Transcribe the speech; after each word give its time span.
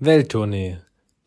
Welttournee, 0.00 0.76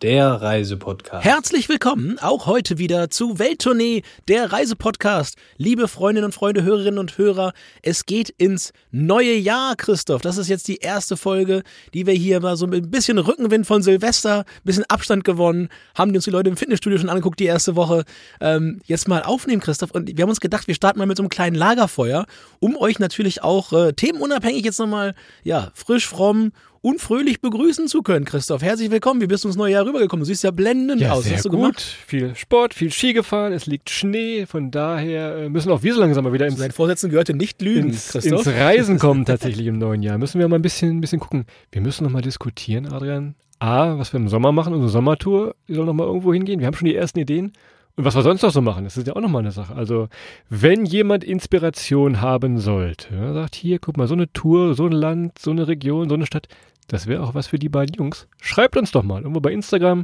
der 0.02 0.30
Reisepodcast. 0.30 1.26
Herzlich 1.26 1.68
willkommen 1.68 2.18
auch 2.20 2.46
heute 2.46 2.78
wieder 2.78 3.10
zu 3.10 3.38
Welttournee, 3.38 4.02
der 4.30 4.54
Reisepodcast. 4.54 5.36
Liebe 5.58 5.90
Freundinnen 5.90 6.28
und 6.28 6.32
Freunde, 6.32 6.64
Hörerinnen 6.64 6.98
und 6.98 7.18
Hörer, 7.18 7.52
es 7.82 8.06
geht 8.06 8.30
ins 8.30 8.72
neue 8.90 9.36
Jahr, 9.36 9.76
Christoph. 9.76 10.22
Das 10.22 10.38
ist 10.38 10.48
jetzt 10.48 10.70
die 10.70 10.78
erste 10.78 11.18
Folge, 11.18 11.64
die 11.94 12.08
wir 12.08 12.14
hier 12.14 12.40
mal 12.40 12.56
so 12.56 12.66
ein 12.66 12.90
bisschen 12.90 13.18
Rückenwind 13.18 13.68
von 13.68 13.82
Silvester, 13.82 14.40
ein 14.40 14.64
bisschen 14.64 14.86
Abstand 14.86 15.26
gewonnen, 15.26 15.68
haben 15.94 16.16
uns 16.16 16.24
die 16.24 16.32
Leute 16.32 16.50
im 16.50 16.56
Fitnessstudio 16.56 16.98
schon 16.98 17.10
angeguckt 17.10 17.42
die 17.42 17.48
erste 17.48 17.76
Woche, 17.76 18.06
ähm, 18.40 18.80
jetzt 18.86 19.10
mal 19.10 19.22
aufnehmen, 19.22 19.62
Christoph. 19.62 19.92
Und 19.92 20.16
wir 20.16 20.22
haben 20.22 20.30
uns 20.30 20.40
gedacht, 20.40 20.70
wir 20.70 20.76
starten 20.76 20.98
mal 20.98 21.08
mit 21.08 21.18
so 21.18 21.24
einem 21.24 21.30
kleinen 21.30 21.58
Lagerfeuer, 21.58 22.26
um 22.62 22.78
euch 22.78 23.00
natürlich 23.00 23.44
auch 23.44 23.74
äh, 23.74 23.92
themenunabhängig 23.92 24.64
jetzt 24.64 24.80
nochmal, 24.80 25.14
ja, 25.44 25.72
frisch, 25.74 26.08
fromm 26.08 26.54
unfröhlich 26.82 27.42
begrüßen 27.42 27.88
zu 27.88 28.02
können, 28.02 28.26
Christoph. 28.26 28.62
Herzlich 28.62 28.90
willkommen. 28.90 29.22
Wie 29.22 29.28
bist 29.28 29.44
du 29.44 29.48
ins 29.48 29.58
neue 29.58 29.74
Jahr 29.74 29.86
rübergekommen? 29.86 30.22
Du 30.22 30.26
siehst 30.26 30.44
ja 30.44 30.52
blendend 30.52 31.02
ja, 31.02 31.12
aus. 31.12 31.26
Sehr 31.26 31.36
hast 31.36 31.46
du 31.46 31.50
gut. 31.50 31.60
gemacht? 31.60 31.82
Viel 31.82 32.36
Sport, 32.36 32.74
viel 32.74 32.92
Ski 32.92 33.14
gefahren. 33.14 33.54
Es 33.54 33.68
liegt 33.68 33.90
Schnee. 33.90 34.46
Von 34.48 34.72
daher 34.72 35.36
äh, 35.38 35.50
müssen 35.50 35.72
auch 35.72 35.84
wir 35.84 35.94
so 35.94 36.00
langsam 36.00 36.24
mal 36.24 36.34
wieder 36.34 36.48
ins, 36.48 36.58
Sein 36.58 36.72
Vorsätzen 36.72 37.12
gehörte 37.12 37.36
nicht 37.36 37.62
lügen, 37.62 37.90
ins, 37.90 38.10
Christoph. 38.10 38.46
ins 38.46 38.56
Reisen 38.56 38.98
kommen 39.00 39.26
tatsächlich 39.26 39.68
im 39.68 39.78
neuen 39.78 40.02
Jahr. 40.02 40.18
Müssen 40.18 40.40
wir 40.40 40.48
mal 40.48 40.56
ein 40.56 40.64
bisschen, 40.64 40.98
ein 40.98 41.02
bisschen 41.02 41.20
gucken. 41.20 41.46
Wir 41.72 41.82
müssen 41.82 42.04
noch 42.04 42.12
mal 42.12 42.22
diskutieren, 42.22 42.92
Adrian. 42.92 43.36
A, 43.60 44.00
was 44.00 44.12
wir 44.12 44.20
im 44.20 44.28
Sommer 44.28 44.52
machen, 44.52 44.74
unsere 44.74 44.90
Sommertour, 44.90 45.56
die 45.68 45.76
soll 45.76 45.86
noch 45.86 45.94
mal 45.94 46.08
irgendwo 46.08 46.34
hingehen. 46.34 46.60
Wir 46.60 46.68
haben 46.68 46.74
schon 46.74 46.88
die 46.88 46.96
ersten 46.96 47.20
Ideen. 47.20 47.54
Und 47.96 48.06
was 48.06 48.16
wir 48.16 48.22
sonst 48.22 48.42
noch 48.42 48.52
so 48.52 48.62
machen, 48.62 48.84
das 48.86 48.98
ist 48.98 49.08
ja 49.08 49.16
auch 49.16 49.22
nochmal 49.22 49.42
eine 49.42 49.52
Sache. 49.52 49.76
Also, 49.76 50.08
wenn 50.50 50.86
jemand 50.86 51.24
Inspiration 51.24 52.22
haben 52.22 52.58
sollte, 52.58 53.14
ja, 53.14 53.34
sagt 53.34 53.56
hier, 53.56 53.80
guck 53.80 53.98
mal, 53.98 54.08
so 54.08 54.14
eine 54.14 54.32
Tour, 54.32 54.74
so 54.76 54.86
ein 54.86 54.94
Land, 54.94 55.40
so 55.40 55.52
eine 55.52 55.68
Region, 55.68 56.10
so 56.10 56.16
eine 56.16 56.26
Stadt, 56.26 56.48
das 56.88 57.08
wäre 57.08 57.24
auch 57.24 57.36
was 57.36 57.48
für 57.48 57.60
die 57.60 57.70
beiden 57.70 57.96
Jungs. 57.96 58.28
Schreibt 58.42 58.78
uns 58.78 58.92
doch 58.92 59.04
mal 59.04 59.22
irgendwo 59.22 59.42
bei 59.42 59.52
Instagram 59.52 60.04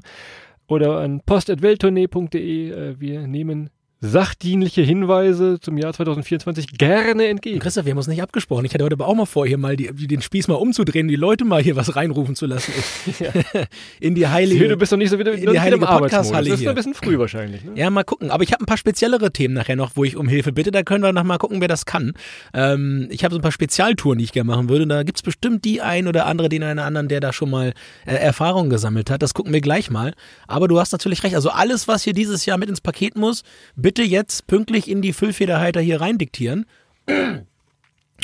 oder 0.68 1.00
an 1.00 1.22
post.welttournee.de. 1.26 2.72
Äh, 2.72 3.00
wir 3.00 3.28
nehmen 3.28 3.70
sachdienliche 4.00 4.82
Hinweise 4.84 5.60
zum 5.60 5.78
Jahr 5.78 5.92
2024 5.92 6.78
gerne 6.78 7.28
entgegen. 7.28 7.60
Christoph, 7.60 7.86
wir 7.86 7.92
haben 7.92 7.98
uns 7.98 8.08
nicht 8.08 8.22
abgesprochen. 8.22 8.64
Ich 8.66 8.74
hatte 8.74 8.84
heute 8.84 8.94
aber 8.94 9.08
auch 9.08 9.16
mal 9.16 9.26
vor, 9.26 9.48
hier 9.48 9.58
mal 9.58 9.76
die, 9.76 9.88
den 10.08 10.22
Spieß 10.22 10.48
mal 10.48 10.56
umzudrehen, 10.56 11.08
die 11.08 11.16
Leute 11.16 11.46
mal 11.46 11.64
hier 11.64 11.76
was 11.76 11.96
reinrufen 11.96 12.36
zu 12.36 12.46
lassen. 12.46 12.72
In 14.00 14.14
die 14.14 14.28
heilige. 14.28 14.60
Hier, 14.60 14.70
du 14.70 14.78
bist 14.78 14.92
doch 14.92 14.98
nicht 14.98 15.10
so 15.10 15.18
wieder, 15.18 15.34
in 15.34 15.52
die 15.52 15.60
heilige. 15.60 15.86
Podcast-Halle 15.86 16.50
Das 16.50 16.62
ist 16.62 16.68
ein 16.68 16.76
bisschen 16.76 16.94
früh 16.94 17.18
wahrscheinlich. 17.18 17.64
Ne? 17.64 17.72
Ja, 17.76 17.90
mal 17.90 18.04
gucken. 18.04 18.30
Aber 18.30 18.44
ich 18.44 18.54
habe 18.54 18.64
ein 18.64 18.68
paar 18.68 18.78
speziellere 18.78 19.32
Themen 19.32 19.56
nachher 19.56 19.76
noch, 19.76 19.92
wo 19.96 20.04
ich 20.04 20.16
um 20.16 20.28
Hilfe 20.28 20.52
bitte. 20.52 20.72
Da 20.72 20.84
können 20.84 21.04
wir 21.04 21.12
noch 21.12 21.24
mal 21.24 21.38
gucken, 21.38 21.62
wer 21.62 21.68
das 21.68 21.86
kann. 21.86 22.14
Ähm, 22.54 23.08
ich 23.10 23.24
habe 23.24 23.34
so 23.34 23.40
ein 23.40 23.42
paar 23.42 23.52
Spezialtouren, 23.52 24.20
die 24.20 24.26
ich 24.26 24.32
gerne 24.32 24.48
machen 24.48 24.70
würde. 24.70 24.86
Da 24.86 25.04
gibt's 25.04 25.24
bestimmt 25.24 25.66
die 25.66 25.82
ein 25.82 26.08
oder 26.08 26.26
andere, 26.28 26.50
den 26.50 26.64
einen 26.64 26.80
anderen, 26.80 27.08
der 27.08 27.20
da 27.20 27.34
schon 27.34 27.50
mal 27.50 27.74
äh, 28.06 28.14
Erfahrung 28.14 28.70
gesammelt 28.70 29.10
hat. 29.10 29.22
Das 29.24 29.34
gucken 29.34 29.54
wir 29.54 29.62
gleich 29.62 29.90
mal. 29.90 30.14
Aber 30.48 30.68
du 30.68 30.80
hast 30.80 30.92
natürlich 30.92 31.24
recht. 31.24 31.36
Also 31.36 31.50
alles, 31.50 31.88
was 31.88 32.04
hier 32.04 32.14
dieses 32.14 32.46
Jahr 32.46 32.58
mit 32.58 32.70
ins 32.70 32.82
Paket 32.82 33.18
muss, 33.18 33.44
bitte 33.76 33.87
jetzt 34.04 34.48
pünktlich 34.48 34.90
in 34.90 35.02
die 35.02 35.14
Füllfederhalter 35.14 35.82
hier 35.82 36.02
rein 36.02 36.18
diktieren. 36.18 36.66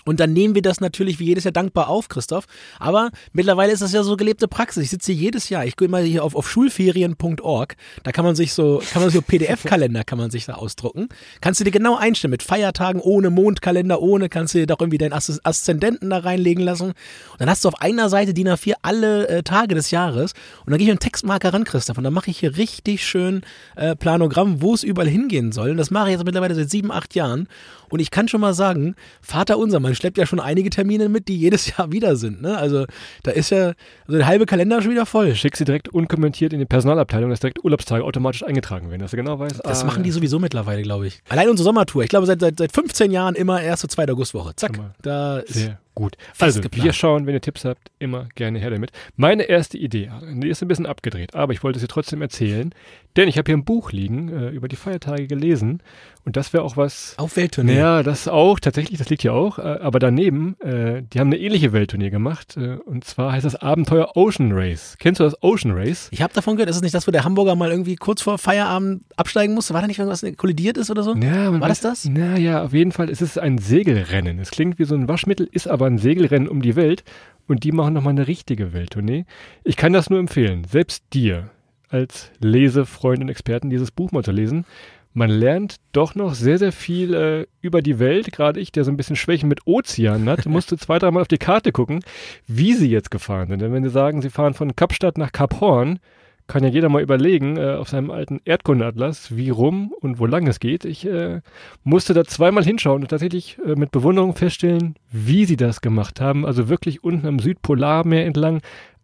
Und 0.05 0.19
dann 0.19 0.33
nehmen 0.33 0.55
wir 0.55 0.61
das 0.61 0.81
natürlich 0.81 1.19
wie 1.19 1.25
jedes 1.25 1.43
Jahr 1.45 1.51
dankbar 1.53 1.87
auf, 1.87 2.09
Christoph. 2.09 2.45
Aber 2.79 3.09
mittlerweile 3.31 3.71
ist 3.71 3.81
das 3.81 3.93
ja 3.93 4.03
so 4.03 4.17
gelebte 4.17 4.47
Praxis. 4.47 4.83
Ich 4.83 4.89
sitze 4.89 5.13
hier 5.13 5.23
jedes 5.23 5.49
Jahr, 5.49 5.65
ich 5.65 5.75
gehe 5.77 5.87
mal 5.87 6.03
hier 6.03 6.23
auf, 6.23 6.35
auf 6.35 6.49
schulferien.org, 6.49 7.75
da 8.03 8.11
kann 8.11 8.25
man 8.25 8.35
sich 8.35 8.53
so, 8.53 8.81
kann 8.91 9.01
man 9.01 9.11
so 9.11 9.21
PDF-Kalender 9.33 10.03
kann 10.03 10.17
man 10.17 10.29
sich 10.31 10.45
da 10.45 10.55
ausdrucken. 10.55 11.07
Kannst 11.41 11.59
du 11.59 11.63
dir 11.63 11.71
genau 11.71 11.95
einstellen 11.95 12.31
mit 12.31 12.43
Feiertagen 12.43 12.99
ohne, 13.01 13.29
Mondkalender 13.29 14.01
ohne, 14.01 14.29
kannst 14.29 14.53
du 14.53 14.59
dir 14.59 14.67
doch 14.67 14.79
irgendwie 14.79 14.97
deinen 14.97 15.13
Assz- 15.13 15.39
Aszendenten 15.43 16.09
da 16.09 16.17
reinlegen 16.19 16.63
lassen. 16.63 16.87
Und 16.87 16.95
dann 17.39 17.49
hast 17.49 17.63
du 17.63 17.69
auf 17.69 17.81
einer 17.81 18.09
Seite 18.09 18.33
DIN 18.33 18.49
A4 18.49 18.73
alle 18.81 19.27
äh, 19.27 19.43
Tage 19.43 19.75
des 19.75 19.91
Jahres. 19.91 20.33
Und 20.65 20.71
dann 20.71 20.77
gehe 20.77 20.87
ich 20.87 20.93
mit 20.93 21.01
einem 21.01 21.11
Textmarker 21.11 21.53
ran, 21.53 21.63
Christoph, 21.63 21.97
und 21.97 22.03
dann 22.03 22.13
mache 22.13 22.29
ich 22.29 22.39
hier 22.39 22.57
richtig 22.57 23.05
schön 23.05 23.41
äh, 23.75 23.95
Planogramm, 23.95 24.61
wo 24.61 24.73
es 24.73 24.83
überall 24.83 25.07
hingehen 25.07 25.51
soll. 25.51 25.71
Und 25.71 25.77
das 25.77 25.91
mache 25.91 26.07
ich 26.07 26.13
jetzt 26.13 26.25
mittlerweile 26.25 26.55
seit 26.55 26.69
sieben, 26.69 26.91
acht 26.91 27.15
Jahren. 27.15 27.47
Und 27.93 27.99
ich 27.99 28.09
kann 28.09 28.27
schon 28.27 28.41
mal 28.41 28.55
sagen, 28.55 28.95
Vater 29.21 29.59
unser, 29.59 29.79
man 29.79 29.93
schleppt 29.93 30.17
ja 30.17 30.25
schon 30.25 30.39
einige 30.39 30.71
Termine 30.71 31.09
mit, 31.09 31.27
die 31.27 31.37
jedes 31.37 31.67
Jahr 31.77 31.91
wieder 31.91 32.15
sind. 32.15 32.41
Ne? 32.41 32.57
Also 32.57 32.87
da 33.21 33.29
ist 33.29 33.51
ja 33.51 33.73
also 34.07 34.17
der 34.17 34.25
halbe 34.25 34.47
Kalender 34.47 34.81
schon 34.81 34.89
wieder 34.89 35.05
voll. 35.05 35.35
Schick 35.35 35.55
sie 35.55 35.63
direkt 35.63 35.89
unkommentiert 35.89 36.53
in 36.53 36.59
die 36.59 36.65
Personalabteilung, 36.65 37.29
dass 37.29 37.39
direkt 37.39 37.63
Urlaubstage 37.63 38.03
automatisch 38.03 38.41
eingetragen 38.41 38.89
werden, 38.89 39.01
dass 39.01 39.11
du 39.11 39.17
genau 39.17 39.37
weißt. 39.37 39.61
Das 39.63 39.83
ah, 39.83 39.85
machen 39.85 40.01
die 40.01 40.09
sowieso 40.09 40.39
mittlerweile, 40.39 40.81
glaube 40.81 41.05
ich. 41.05 41.21
Allein 41.29 41.49
unsere 41.49 41.65
Sommertour. 41.65 42.01
Ich 42.01 42.09
glaube, 42.09 42.25
seit, 42.25 42.39
seit, 42.39 42.57
seit 42.57 42.71
15 42.71 43.11
Jahren 43.11 43.35
immer 43.35 43.61
erste, 43.61 43.87
zweite 43.87 44.13
Augustwoche. 44.13 44.55
Zack. 44.55 44.79
Da 45.03 45.37
ist 45.37 45.53
Sehr 45.53 45.77
gut. 45.93 46.15
Also, 46.39 46.61
geplant. 46.61 46.85
wir 46.85 46.93
schauen, 46.93 47.27
wenn 47.27 47.33
ihr 47.33 47.41
Tipps 47.41 47.65
habt, 47.65 47.91
immer 47.99 48.27
gerne 48.35 48.59
her 48.59 48.71
damit. 48.71 48.91
Meine 49.15 49.43
erste 49.43 49.77
Idee, 49.77 50.11
die 50.23 50.49
ist 50.49 50.61
ein 50.61 50.67
bisschen 50.67 50.85
abgedreht, 50.85 51.35
aber 51.35 51.53
ich 51.53 51.63
wollte 51.63 51.79
sie 51.79 51.87
trotzdem 51.87 52.21
erzählen, 52.21 52.73
denn 53.15 53.27
ich 53.27 53.37
habe 53.37 53.45
hier 53.45 53.57
ein 53.57 53.65
Buch 53.65 53.91
liegen, 53.91 54.29
äh, 54.29 54.49
über 54.49 54.67
die 54.67 54.75
Feiertage 54.75 55.27
gelesen 55.27 55.81
und 56.25 56.37
das 56.37 56.53
wäre 56.53 56.63
auch 56.63 56.77
was... 56.77 57.15
auf 57.17 57.35
Welttournee. 57.35 57.77
Ja, 57.77 58.03
das 58.03 58.27
auch, 58.27 58.59
tatsächlich, 58.59 58.97
das 58.97 59.09
liegt 59.09 59.23
hier 59.23 59.33
auch, 59.33 59.59
äh, 59.59 59.61
aber 59.61 59.99
daneben, 59.99 60.55
äh, 60.61 61.03
die 61.03 61.19
haben 61.19 61.27
eine 61.27 61.37
ähnliche 61.37 61.73
Welttournee 61.73 62.09
gemacht 62.09 62.55
äh, 62.57 62.77
und 62.85 63.03
zwar 63.03 63.33
heißt 63.33 63.45
das 63.45 63.55
Abenteuer 63.55 64.11
Ocean 64.15 64.51
Race. 64.53 64.95
Kennst 64.99 65.19
du 65.19 65.23
das 65.25 65.41
Ocean 65.41 65.73
Race? 65.73 66.07
Ich 66.11 66.21
habe 66.21 66.33
davon 66.33 66.55
gehört, 66.55 66.69
ist 66.69 66.77
es 66.77 66.81
nicht 66.81 66.95
das, 66.95 67.07
wo 67.07 67.11
der 67.11 67.23
Hamburger 67.23 67.55
mal 67.55 67.71
irgendwie 67.71 67.95
kurz 67.95 68.21
vor 68.21 68.37
Feierabend 68.37 69.03
absteigen 69.17 69.53
musste? 69.53 69.73
War 69.73 69.81
da 69.81 69.87
nicht 69.87 69.99
irgendwas 69.99 70.25
kollidiert 70.37 70.77
ist 70.77 70.89
oder 70.89 71.03
so? 71.03 71.15
Ja, 71.15 71.51
War 71.51 71.61
weiß, 71.61 71.81
das 71.81 72.03
das? 72.03 72.11
Na 72.11 72.37
ja, 72.37 72.63
auf 72.63 72.73
jeden 72.73 72.91
Fall 72.91 73.09
ist 73.09 73.21
es 73.21 73.37
ein 73.37 73.57
Segelrennen. 73.57 74.39
Es 74.39 74.51
klingt 74.51 74.79
wie 74.79 74.85
so 74.85 74.95
ein 74.95 75.07
Waschmittel, 75.07 75.47
ist 75.51 75.67
aber 75.67 75.87
ein 75.87 75.97
Segelrennen 75.97 76.47
um 76.47 76.61
die 76.61 76.75
Welt 76.75 77.03
und 77.47 77.63
die 77.63 77.71
machen 77.71 77.93
nochmal 77.93 78.11
eine 78.11 78.27
richtige 78.27 78.73
Welttournee. 78.73 79.25
Ich 79.63 79.75
kann 79.75 79.93
das 79.93 80.09
nur 80.09 80.19
empfehlen, 80.19 80.63
selbst 80.63 81.03
dir 81.13 81.49
als 81.89 82.31
Lesefreund 82.39 83.21
und 83.21 83.29
Experten 83.29 83.69
dieses 83.69 83.91
Buch 83.91 84.11
mal 84.11 84.23
zu 84.23 84.31
lesen. 84.31 84.65
Man 85.13 85.29
lernt 85.29 85.77
doch 85.91 86.15
noch 86.15 86.33
sehr, 86.33 86.57
sehr 86.57 86.71
viel 86.71 87.13
äh, 87.13 87.45
über 87.61 87.81
die 87.81 87.99
Welt. 87.99 88.31
Gerade 88.31 88.59
ich, 88.59 88.71
der 88.71 88.83
so 88.83 88.91
ein 88.91 88.97
bisschen 88.97 89.15
Schwächen 89.15 89.47
mit 89.47 89.67
Ozeanen 89.67 90.27
hat, 90.27 90.45
musste 90.47 90.77
zwei, 90.77 90.97
dreimal 90.97 91.21
auf 91.21 91.27
die 91.27 91.37
Karte 91.37 91.71
gucken, 91.71 91.99
wie 92.47 92.73
sie 92.73 92.89
jetzt 92.89 93.11
gefahren 93.11 93.49
sind. 93.49 93.61
Denn 93.61 93.73
wenn 93.73 93.83
sie 93.83 93.89
sagen, 93.89 94.21
sie 94.21 94.29
fahren 94.29 94.55
von 94.55 94.75
Kapstadt 94.75 95.17
nach 95.17 95.31
Kap 95.31 95.61
Horn, 95.61 95.99
kann 96.47 96.63
ja 96.63 96.69
jeder 96.69 96.89
mal 96.89 97.01
überlegen 97.01 97.57
äh, 97.57 97.75
auf 97.75 97.89
seinem 97.89 98.11
alten 98.11 98.41
Erdkundeatlas, 98.43 99.35
wie 99.35 99.49
rum 99.49 99.93
und 100.01 100.19
wo 100.19 100.25
lang 100.25 100.47
es 100.47 100.59
geht. 100.59 100.83
Ich 100.83 101.05
äh, 101.05 101.41
musste 101.83 102.13
da 102.13 102.25
zweimal 102.25 102.63
hinschauen 102.65 103.03
und 103.03 103.09
tatsächlich 103.09 103.57
äh, 103.65 103.75
mit 103.75 103.91
Bewunderung 103.91 104.35
feststellen, 104.35 104.95
wie 105.09 105.45
sie 105.45 105.57
das 105.57 105.81
gemacht 105.81 106.19
haben. 106.19 106.45
Also 106.45 106.69
wirklich 106.69 107.03
unten 107.03 107.27
am 107.27 107.39
Südpolarmeer 107.39 108.25
entlang. 108.25 108.61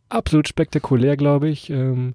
Absolut 0.09 0.47
spektakulär, 0.47 1.15
glaube 1.17 1.49
ich. 1.49 1.69
Ähm, 1.69 2.13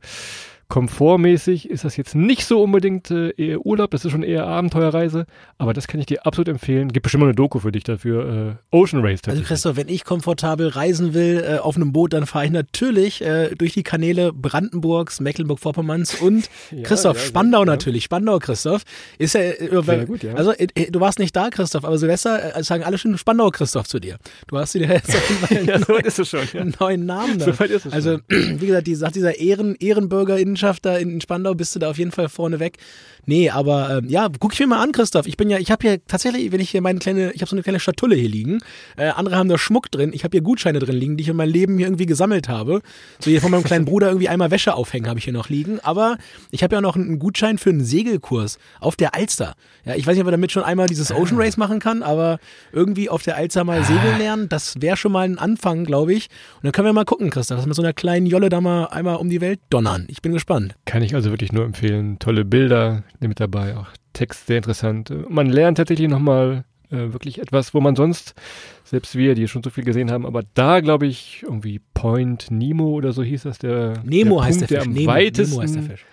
komfortmäßig 0.75 1.71
ist 1.71 1.85
das 1.85 1.97
jetzt 1.97 2.17
nicht 2.17 2.45
so 2.47 2.61
unbedingt 2.61 3.09
äh, 3.09 3.31
eher 3.37 3.65
Urlaub, 3.65 3.93
das 3.93 4.05
ist 4.05 4.11
schon 4.11 4.25
eher 4.25 4.45
Abenteuerreise, 4.49 5.25
aber 5.57 5.73
das 5.73 5.87
kann 5.87 6.01
ich 6.01 6.07
dir 6.07 6.27
absolut 6.27 6.49
empfehlen. 6.49 6.89
Gibt 6.89 7.05
bestimmt 7.05 7.21
mal 7.21 7.27
eine 7.29 7.37
Doku 7.37 7.61
für 7.61 7.71
dich 7.71 7.85
dafür. 7.85 8.57
Äh, 8.73 8.77
Ocean 8.77 9.01
Race 9.01 9.21
Also. 9.25 9.41
Christoph, 9.45 9.77
wenn 9.77 9.87
ich 9.87 10.03
komfortabel 10.03 10.67
reisen 10.67 11.15
will 11.15 11.45
äh, 11.47 11.59
auf 11.59 11.77
einem 11.77 11.93
Boot, 11.93 12.13
dann 12.13 12.27
fahre 12.27 12.47
ich 12.47 12.51
natürlich 12.51 13.23
äh, 13.23 13.55
durch 13.55 13.73
die 13.73 13.85
Kanäle 13.85 14.33
Brandenburgs, 14.33 15.21
Mecklenburg-Vorpommerns 15.21 16.21
und 16.21 16.51
Ja, 16.73 16.83
Christoph, 16.83 17.19
ja, 17.19 17.25
Spandau 17.25 17.61
ja. 17.61 17.67
natürlich. 17.67 18.03
Spandau, 18.03 18.41
Christoph. 18.41 18.83
Ist 19.19 19.35
ja, 19.35 19.43
äh, 19.43 20.05
gut, 20.07 20.25
ja. 20.25 20.35
Also 20.35 20.51
äh, 20.51 20.67
äh, 20.75 20.91
du 20.91 20.99
warst 20.99 21.21
nicht 21.21 21.37
da, 21.37 21.51
Christoph, 21.51 21.85
aber 21.85 21.99
Silvester 21.99 22.57
äh, 22.57 22.65
sagen 22.65 22.83
alle 22.83 22.99
schon 22.99 23.17
Spandau, 23.17 23.51
Christoph 23.51 23.87
zu 23.87 24.01
dir. 24.01 24.17
Du 24.49 24.59
hast 24.59 24.75
dir 24.75 24.89
jetzt 24.89 25.11
auf 25.11 25.51
jeden 25.51 25.77
Fall 25.77 26.59
einen 26.61 26.75
neuen, 26.81 27.07
Namen 27.07 27.39
da. 27.39 27.53
So 27.53 27.91
Also, 27.93 28.19
wie 28.29 28.67
gesagt, 28.67 28.89
die, 28.89 28.97
sagt 28.97 29.15
dieser 29.15 29.39
Ehren, 29.39 29.77
Ehrenbürgerinnenschaft 30.65 30.85
da 30.85 30.97
in 30.97 31.21
Spandau, 31.21 31.55
bist 31.55 31.75
du 31.75 31.79
da 31.79 31.91
auf 31.91 31.99
jeden 31.99 32.13
Fall 32.13 32.29
vorne 32.29 32.61
weg. 32.61 32.79
Nee, 33.27 33.49
aber 33.49 33.99
ähm, 33.99 34.09
ja, 34.09 34.29
guck 34.39 34.53
ich 34.53 34.61
mir 34.61 34.67
mal 34.67 34.83
an, 34.83 34.93
Christoph. 34.93 35.27
Ich 35.27 35.39
bin 35.39 35.49
ja, 35.49 35.59
ich 35.59 35.71
habe 35.71 35.87
hier 35.87 36.07
tatsächlich, 36.07 36.53
wenn 36.53 36.61
ich 36.61 36.71
hier 36.71 36.83
meine 36.83 36.99
kleine, 36.99 37.33
ich 37.33 37.41
habe 37.41 37.49
so 37.49 37.57
eine 37.57 37.63
kleine 37.63 37.81
Schatulle 37.81 38.17
hier 38.17 38.29
liegen. 38.29 38.59
Äh, 38.97 39.09
andere 39.09 39.37
haben 39.37 39.49
da 39.49 39.57
Schmuck 39.57 39.91
drin. 39.91 40.13
Ich 40.13 40.25
habe 40.25 40.37
hier 40.37 40.43
Gutscheine 40.43 40.79
drin 40.79 40.97
liegen, 40.97 41.17
die 41.17 41.23
ich 41.23 41.29
in 41.29 41.37
meinem 41.37 41.53
Leben 41.53 41.79
hier 41.79 41.87
irgendwie 41.87 42.07
gesammelt 42.07 42.49
habe. 42.49 42.83
So 43.21 43.31
hier 43.31 43.41
von 43.41 43.51
meinem 43.51 43.65
kleinen 43.65 43.87
Bruder 43.87 44.09
irgendwie 44.09 44.29
einmal 44.29 44.51
Wäsche 44.51 44.75
aufhängen 44.75 45.09
habe 45.09 45.19
ich 45.19 45.25
hier 45.25 45.33
noch 45.33 45.49
liegen. 45.49 45.81
Aber 45.81 46.19
ich 46.51 46.63
habe 46.63 46.75
ja 46.75 46.81
noch 46.83 46.97
einen 46.97 47.19
Gutschein 47.19 47.57
für 47.57 47.71
einen 47.71 47.85
Segelkurs 47.85 48.59
auf 48.81 48.97
der 48.97 49.15
Alster. 49.15 49.55
Ja, 49.87 49.95
ich 49.95 50.07
weiß 50.07 50.15
nicht, 50.15 50.21
ob 50.21 50.27
man 50.27 50.33
damit 50.33 50.53
schon 50.53 50.63
einmal 50.63 50.87
dieses 50.87 51.11
Ocean 51.11 51.41
Race 51.41 51.57
machen 51.57 51.79
kann, 51.79 52.03
aber 52.03 52.39
irgendwie 52.73 53.09
auf 53.09 53.23
der 53.23 53.37
Alster 53.37 53.65
mal 53.65 53.85
segeln 53.85 54.19
lernen, 54.19 54.49
das 54.49 54.81
wäre 54.81 54.97
schon 54.97 55.13
mal 55.13 55.23
ein 55.23 55.39
Anfang, 55.39 55.85
glaube 55.85 56.13
ich. 56.13 56.29
Und 56.57 56.65
dann 56.65 56.73
können 56.73 56.87
wir 56.87 56.93
mal 56.93 57.05
gucken, 57.05 57.31
Christoph, 57.31 57.57
dass 57.57 57.65
wir 57.65 57.69
mit 57.69 57.77
so 57.77 57.83
einer 57.83 57.93
kleinen 57.93 58.27
Jolle 58.27 58.49
da 58.49 58.61
mal 58.61 58.87
einmal 58.87 59.17
um 59.17 59.31
die 59.31 59.41
Welt 59.41 59.61
donnern. 59.71 60.07
Ich 60.09 60.21
bin 60.21 60.33
gespannt. 60.33 60.44
Kann 60.85 61.03
ich 61.03 61.15
also 61.15 61.31
wirklich 61.31 61.53
nur 61.53 61.65
empfehlen. 61.65 62.19
Tolle 62.19 62.45
Bilder 62.45 63.03
mit 63.21 63.41
dabei, 63.41 63.77
auch 63.77 63.89
Text 64.13 64.47
sehr 64.47 64.59
interessant. 64.59 65.13
Man 65.29 65.49
lernt 65.49 65.79
tatsächlich 65.79 66.09
nochmal 66.09 66.65
äh, 66.91 67.13
wirklich 67.13 67.39
etwas, 67.39 67.75
wo 67.75 67.81
man 67.81 67.97
sonst, 67.97 68.35
selbst 68.85 69.17
wir, 69.17 69.35
die 69.35 69.49
schon 69.49 69.63
so 69.63 69.71
viel 69.71 69.85
gesehen 69.85 70.11
haben, 70.11 70.27
aber 70.27 70.43
da 70.55 70.81
glaube 70.81 71.07
ich 71.07 71.43
irgendwie 71.43 71.81
Point 71.95 72.51
Nemo 72.51 72.91
oder 72.91 73.13
so 73.13 73.23
hieß 73.23 73.43
das, 73.43 73.59
der 73.59 74.03
Nemo 74.05 74.37
der 74.37 74.45
heißt 74.45 74.59
Punkt, 74.59 74.71
der 74.71 74.81
Fisch. 74.81 74.89
am 74.89 74.95
Nemo, 74.95 75.11
weitesten 75.11 75.51
Nemo 75.51 75.63
heißt 75.63 75.75
der 75.77 75.83
Fisch. 75.83 76.05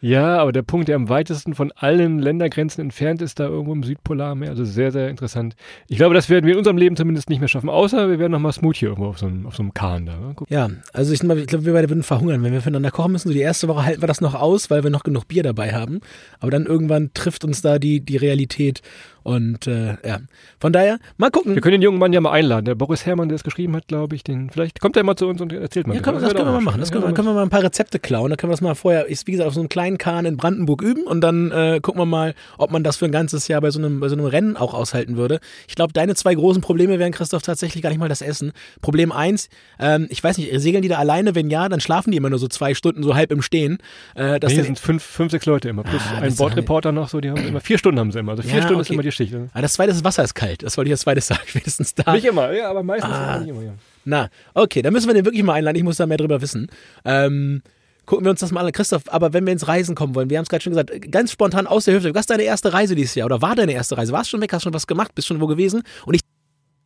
Ja, 0.00 0.38
aber 0.38 0.52
der 0.52 0.62
Punkt, 0.62 0.88
der 0.88 0.96
am 0.96 1.08
weitesten 1.08 1.54
von 1.54 1.72
allen 1.72 2.20
Ländergrenzen 2.20 2.82
entfernt 2.82 3.20
ist, 3.20 3.40
da 3.40 3.46
irgendwo 3.46 3.72
im 3.72 3.82
Südpolarmeer. 3.82 4.50
Also 4.50 4.64
sehr, 4.64 4.92
sehr 4.92 5.08
interessant. 5.08 5.56
Ich 5.88 5.96
glaube, 5.96 6.14
das 6.14 6.30
werden 6.30 6.46
wir 6.46 6.52
in 6.52 6.58
unserem 6.58 6.78
Leben 6.78 6.96
zumindest 6.96 7.28
nicht 7.28 7.40
mehr 7.40 7.48
schaffen, 7.48 7.68
außer 7.68 8.08
wir 8.08 8.18
werden 8.18 8.32
nochmal 8.32 8.52
Smoothie 8.52 8.86
irgendwo 8.86 9.08
auf 9.08 9.18
so 9.18 9.26
einem, 9.26 9.46
auf 9.46 9.56
so 9.56 9.62
einem 9.62 9.74
Kahn 9.74 10.06
da. 10.06 10.16
Ne? 10.16 10.34
Ja, 10.48 10.70
also 10.92 11.12
ich, 11.12 11.22
ich 11.22 11.46
glaube, 11.46 11.64
wir 11.64 11.72
beide 11.72 11.88
würden 11.88 12.02
verhungern, 12.02 12.42
wenn 12.42 12.52
wir 12.52 12.60
füreinander 12.60 12.90
kochen 12.90 13.12
müssen. 13.12 13.28
So 13.28 13.34
die 13.34 13.40
erste 13.40 13.68
Woche 13.68 13.84
halten 13.84 14.02
wir 14.02 14.08
das 14.08 14.20
noch 14.20 14.34
aus, 14.34 14.70
weil 14.70 14.84
wir 14.84 14.90
noch 14.90 15.02
genug 15.02 15.26
Bier 15.26 15.42
dabei 15.42 15.72
haben. 15.72 16.00
Aber 16.40 16.50
dann 16.50 16.66
irgendwann 16.66 17.10
trifft 17.14 17.44
uns 17.44 17.62
da 17.62 17.78
die, 17.78 18.00
die 18.00 18.16
Realität 18.16 18.82
und 19.28 19.66
äh, 19.66 19.98
ja, 20.08 20.20
von 20.58 20.72
daher, 20.72 20.98
mal 21.18 21.30
gucken. 21.30 21.54
Wir 21.54 21.60
können 21.60 21.72
den 21.72 21.82
jungen 21.82 21.98
Mann 21.98 22.14
ja 22.14 22.20
mal 22.22 22.32
einladen. 22.32 22.64
Der 22.64 22.74
Boris 22.74 23.04
Herrmann, 23.04 23.28
der 23.28 23.36
es 23.36 23.44
geschrieben 23.44 23.76
hat, 23.76 23.86
glaube 23.86 24.16
ich, 24.16 24.24
den, 24.24 24.48
vielleicht 24.48 24.80
kommt 24.80 24.96
er 24.96 25.04
mal 25.04 25.16
zu 25.16 25.26
uns 25.26 25.42
und 25.42 25.52
erzählt 25.52 25.86
mal. 25.86 25.94
Ja, 25.94 26.00
können, 26.00 26.14
das, 26.14 26.24
das 26.24 26.32
können 26.32 26.48
wir 26.48 26.52
mal 26.52 26.62
machen. 26.62 26.80
Das 26.80 26.90
können, 26.90 27.04
wir, 27.04 27.12
können 27.12 27.28
wir 27.28 27.34
mal 27.34 27.42
ein 27.42 27.50
paar 27.50 27.62
Rezepte 27.62 27.98
klauen. 27.98 28.30
Da 28.30 28.36
können 28.36 28.50
wir 28.50 28.54
das 28.54 28.62
mal 28.62 28.74
vorher, 28.74 29.04
ist, 29.04 29.26
wie 29.26 29.32
gesagt, 29.32 29.46
auf 29.46 29.52
so 29.52 29.60
einem 29.60 29.68
kleinen 29.68 29.98
Kahn 29.98 30.24
in 30.24 30.38
Brandenburg 30.38 30.80
üben 30.80 31.02
und 31.02 31.20
dann 31.20 31.50
äh, 31.50 31.80
gucken 31.82 32.00
wir 32.00 32.06
mal, 32.06 32.34
ob 32.56 32.70
man 32.70 32.82
das 32.82 32.96
für 32.96 33.04
ein 33.04 33.12
ganzes 33.12 33.48
Jahr 33.48 33.60
bei 33.60 33.70
so 33.70 33.78
einem, 33.78 34.00
bei 34.00 34.08
so 34.08 34.16
einem 34.16 34.24
Rennen 34.24 34.56
auch 34.56 34.72
aushalten 34.72 35.18
würde. 35.18 35.40
Ich 35.68 35.74
glaube, 35.74 35.92
deine 35.92 36.14
zwei 36.14 36.34
großen 36.34 36.62
Probleme 36.62 36.98
wären, 36.98 37.12
Christoph, 37.12 37.42
tatsächlich 37.42 37.82
gar 37.82 37.90
nicht 37.90 37.98
mal 37.98 38.08
das 38.08 38.22
Essen. 38.22 38.52
Problem 38.80 39.12
eins, 39.12 39.50
ähm, 39.78 40.06
ich 40.08 40.24
weiß 40.24 40.38
nicht, 40.38 40.58
segeln 40.58 40.80
die 40.80 40.88
da 40.88 40.96
alleine? 40.96 41.34
Wenn 41.34 41.50
ja, 41.50 41.68
dann 41.68 41.80
schlafen 41.80 42.12
die 42.12 42.16
immer 42.16 42.30
nur 42.30 42.38
so 42.38 42.48
zwei 42.48 42.72
Stunden 42.72 43.02
so 43.02 43.14
halb 43.14 43.30
im 43.30 43.42
Stehen. 43.42 43.76
Äh, 44.14 44.40
das 44.40 44.54
nee, 44.54 44.62
sind 44.62 44.78
fünf, 44.78 45.02
fünf, 45.02 45.32
sechs 45.32 45.44
Leute 45.44 45.68
immer. 45.68 45.82
Plus 45.82 46.00
ah, 46.14 46.22
ein 46.22 46.34
Bordreporter 46.34 46.92
noch 46.92 47.10
so, 47.10 47.20
die 47.20 47.28
haben 47.28 47.46
immer 47.46 47.60
vier 47.60 47.76
Stunden 47.76 48.00
haben 48.00 48.10
sie 48.10 48.20
immer. 48.20 48.32
Also 48.32 48.42
vier 48.42 48.54
ja, 48.54 48.62
Stunden 48.62 48.80
okay. 48.80 48.88
ist 48.88 48.90
immer 48.90 49.02
die 49.02 49.17
Schicht. 49.18 49.34
Ah, 49.52 49.60
das 49.60 49.74
zweite 49.74 49.92
das 49.92 50.04
Wasser 50.04 50.24
ist 50.24 50.34
kalt. 50.34 50.62
Das 50.62 50.76
wollte 50.76 50.88
ich 50.88 50.94
als 50.94 51.02
zweites 51.02 51.26
sagen, 51.26 51.42
spätestens 51.46 51.94
da. 51.94 52.12
Nicht 52.12 52.24
immer, 52.24 52.52
ja, 52.52 52.70
aber 52.70 52.82
meistens 52.82 53.12
ah. 53.12 53.38
nicht 53.38 53.50
immer, 53.50 53.62
ja. 53.62 53.72
Na, 54.04 54.30
okay, 54.54 54.80
dann 54.80 54.92
müssen 54.92 55.06
wir 55.06 55.14
den 55.14 55.24
wirklich 55.24 55.42
mal 55.42 55.54
einladen. 55.54 55.76
Ich 55.76 55.84
muss 55.84 55.98
da 55.98 56.06
mehr 56.06 56.16
drüber 56.16 56.40
wissen. 56.40 56.68
Ähm, 57.04 57.62
gucken 58.06 58.24
wir 58.24 58.30
uns 58.30 58.40
das 58.40 58.52
mal 58.52 58.64
an. 58.64 58.72
Christoph, 58.72 59.02
aber 59.08 59.34
wenn 59.34 59.44
wir 59.44 59.52
ins 59.52 59.68
Reisen 59.68 59.94
kommen 59.94 60.14
wollen, 60.14 60.30
wir 60.30 60.38
haben 60.38 60.44
es 60.44 60.48
gerade 60.48 60.62
schon 60.62 60.72
gesagt, 60.72 61.12
ganz 61.12 61.30
spontan 61.30 61.66
aus 61.66 61.84
der 61.84 61.94
Hüfte. 61.94 62.14
Was 62.14 62.20
ist 62.20 62.30
deine 62.30 62.44
erste 62.44 62.72
Reise 62.72 62.94
dieses 62.94 63.14
Jahr? 63.14 63.26
Oder 63.26 63.42
war 63.42 63.54
deine 63.54 63.72
erste 63.72 63.98
Reise? 63.98 64.12
Warst 64.12 64.28
du 64.28 64.30
schon 64.32 64.40
weg? 64.40 64.52
Hast 64.52 64.62
schon 64.62 64.72
was 64.72 64.86
gemacht? 64.86 65.14
Bist 65.14 65.28
schon 65.28 65.40
wo 65.40 65.46
gewesen? 65.46 65.82
Und 66.06 66.14
ich 66.14 66.22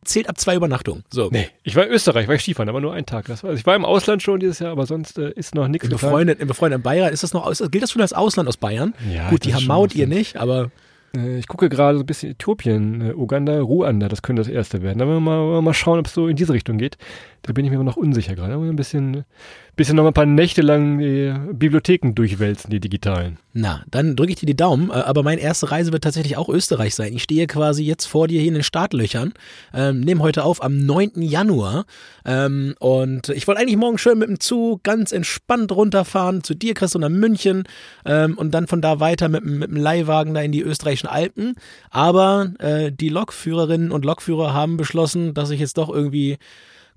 zählt 0.05 0.29
ab 0.29 0.37
zwei 0.39 0.55
Übernachtungen. 0.55 1.03
So. 1.09 1.29
Nee, 1.31 1.49
ich 1.63 1.75
war 1.75 1.85
in 1.85 1.91
Österreich, 1.91 2.27
war 2.27 2.35
ich 2.35 2.41
Skifahren, 2.41 2.69
aber 2.69 2.81
nur 2.81 2.93
einen 2.93 3.05
Tag. 3.05 3.25
Das 3.25 3.43
war, 3.43 3.53
ich 3.53 3.65
war 3.65 3.75
im 3.75 3.85
Ausland 3.85 4.21
schon 4.21 4.39
dieses 4.39 4.59
Jahr, 4.59 4.71
aber 4.71 4.85
sonst 4.85 5.17
äh, 5.17 5.31
ist 5.31 5.55
noch 5.55 5.67
nichts. 5.67 5.85
Im 5.85 5.91
befreundet, 5.91 6.39
Im 6.39 6.47
befreundeten 6.47 6.83
Bayern, 6.83 7.13
ist 7.13 7.23
das 7.23 7.33
noch, 7.33 7.49
gilt 7.71 7.83
das 7.83 7.91
schon 7.91 8.01
als 8.01 8.13
Ausland 8.13 8.49
aus 8.49 8.57
Bayern? 8.57 8.93
Ja, 9.13 9.29
Gut, 9.29 9.45
die 9.45 9.53
haben 9.53 9.65
Maut, 9.65 9.95
ihr 9.95 10.07
nicht, 10.07 10.37
aber. 10.37 10.71
Äh, 11.15 11.37
ich 11.37 11.47
gucke 11.47 11.69
gerade 11.69 11.97
so 11.97 12.03
ein 12.03 12.05
bisschen 12.05 12.31
Äthiopien, 12.31 13.01
äh, 13.01 13.13
Uganda, 13.13 13.59
Ruanda, 13.59 14.07
das 14.07 14.21
könnte 14.21 14.41
das 14.41 14.49
erste 14.49 14.81
werden. 14.81 14.99
Da 14.99 15.07
wollen 15.07 15.23
wir 15.23 15.37
mal, 15.37 15.61
mal 15.61 15.73
schauen, 15.73 15.99
ob 15.99 16.07
es 16.07 16.13
so 16.13 16.27
in 16.27 16.35
diese 16.35 16.53
Richtung 16.53 16.77
geht. 16.77 16.97
Da 17.43 17.53
bin 17.53 17.65
ich 17.65 17.71
mir 17.71 17.77
aber 17.77 17.83
noch 17.83 17.97
unsicher 17.97 18.35
gerade. 18.35 18.53
Ein 18.53 18.75
bisschen 18.75 19.25
bisschen 19.75 19.95
noch 19.95 20.05
ein 20.05 20.13
paar 20.13 20.25
Nächte 20.25 20.61
lang 20.61 20.99
die 20.99 21.33
Bibliotheken 21.51 22.13
durchwälzen, 22.13 22.69
die 22.69 22.79
digitalen. 22.79 23.39
Na, 23.53 23.83
dann 23.89 24.15
drücke 24.15 24.31
ich 24.31 24.39
dir 24.39 24.45
die 24.45 24.55
Daumen. 24.55 24.89
Äh, 24.89 24.93
aber 24.93 25.23
meine 25.23 25.41
erste 25.41 25.71
Reise 25.71 25.91
wird 25.91 26.03
tatsächlich 26.03 26.37
auch 26.37 26.49
Österreich 26.49 26.93
sein. 26.95 27.13
Ich 27.13 27.23
stehe 27.23 27.47
quasi 27.47 27.83
jetzt 27.83 28.05
vor 28.05 28.27
dir 28.27 28.39
hier 28.39 28.49
in 28.49 28.55
den 28.55 28.63
Startlöchern. 28.63 29.33
Ähm, 29.73 30.01
nehme 30.01 30.21
heute 30.21 30.43
auf 30.43 30.63
am 30.63 30.77
9. 30.77 31.21
Januar. 31.21 31.85
Ähm, 32.25 32.75
und 32.79 33.29
ich 33.29 33.47
wollte 33.47 33.61
eigentlich 33.61 33.77
morgen 33.77 33.97
schön 33.97 34.19
mit 34.19 34.29
dem 34.29 34.39
Zug 34.39 34.83
ganz 34.83 35.11
entspannt 35.11 35.71
runterfahren 35.71 36.43
zu 36.43 36.53
dir, 36.53 36.73
Chris, 36.75 36.95
und 36.95 37.01
nach 37.01 37.09
München. 37.09 37.63
Ähm, 38.05 38.37
und 38.37 38.51
dann 38.51 38.67
von 38.67 38.81
da 38.81 38.99
weiter 38.99 39.29
mit, 39.29 39.43
mit 39.43 39.69
dem 39.69 39.77
Leihwagen 39.77 40.33
da 40.33 40.41
in 40.41 40.51
die 40.51 40.61
österreichischen 40.61 41.07
Alpen. 41.07 41.55
Aber 41.89 42.53
äh, 42.59 42.91
die 42.91 43.09
Lokführerinnen 43.09 43.91
und 43.91 44.05
Lokführer 44.05 44.53
haben 44.53 44.77
beschlossen, 44.77 45.33
dass 45.33 45.49
ich 45.49 45.59
jetzt 45.59 45.77
doch 45.77 45.89
irgendwie 45.89 46.37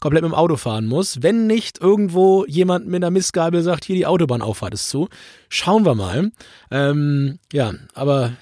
komplett 0.00 0.22
mit 0.22 0.32
dem 0.32 0.34
Auto 0.34 0.56
fahren 0.56 0.86
muss. 0.86 1.22
Wenn 1.22 1.46
nicht 1.46 1.80
irgendwo 1.80 2.44
jemand 2.46 2.86
mit 2.86 2.96
einer 2.96 3.10
Mistgabel 3.10 3.62
sagt, 3.62 3.84
hier 3.84 3.96
die 3.96 4.06
Autobahnauffahrt 4.06 4.74
ist 4.74 4.88
zu. 4.88 5.08
Schauen 5.48 5.84
wir 5.84 5.94
mal. 5.94 6.30
Ähm, 6.70 7.38
ja, 7.52 7.74
aber 7.94 8.32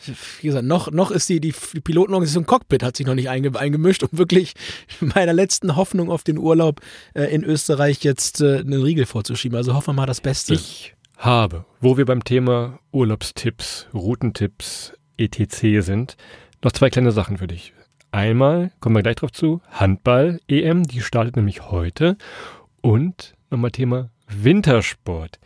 wie 0.41 0.47
gesagt, 0.49 0.65
noch, 0.65 0.91
noch 0.91 1.11
ist 1.11 1.29
die, 1.29 1.41
die, 1.41 1.53
Pilotenorganisation 1.53 2.47
Cockpit 2.47 2.83
hat 2.83 2.97
sich 2.97 3.07
noch 3.07 3.15
nicht 3.15 3.29
einge, 3.29 3.59
eingemischt, 3.59 4.03
um 4.03 4.11
wirklich 4.13 4.55
meiner 5.01 5.33
letzten 5.33 5.77
Hoffnung 5.77 6.11
auf 6.11 6.25
den 6.25 6.39
Urlaub 6.39 6.81
äh, 7.15 7.25
in 7.25 7.45
Österreich 7.45 8.03
jetzt 8.03 8.41
äh, 8.41 8.59
einen 8.59 8.83
Riegel 8.83 9.07
vorzuschieben. 9.07 9.57
Also 9.57 9.75
hoffen 9.75 9.89
wir 9.89 9.93
mal 9.95 10.07
das 10.07 10.21
Beste. 10.21 10.55
Ich 10.55 10.95
habe, 11.19 11.65
wo 11.81 11.97
wir 11.97 12.07
beim 12.07 12.25
Thema 12.25 12.79
Urlaubstipps, 12.91 13.87
Routentipps, 13.95 14.93
etc. 15.17 15.85
sind, 15.85 16.17
noch 16.63 16.73
zwei 16.73 16.91
kleine 16.91 17.13
Sachen 17.13 17.39
für 17.39 17.47
dich. 17.47 17.74
Einmal, 18.15 18.71
kommen 18.79 18.95
wir 18.95 19.03
gleich 19.03 19.17
drauf 19.17 19.33
zu, 19.33 19.61
Handball-EM, 19.73 20.85
die 20.85 21.01
startet 21.01 21.35
nämlich 21.35 21.73
heute. 21.73 22.17
Und 22.81 23.35
nochmal 23.51 23.73
Thema 23.73 24.09
Wintersport. 24.29 25.41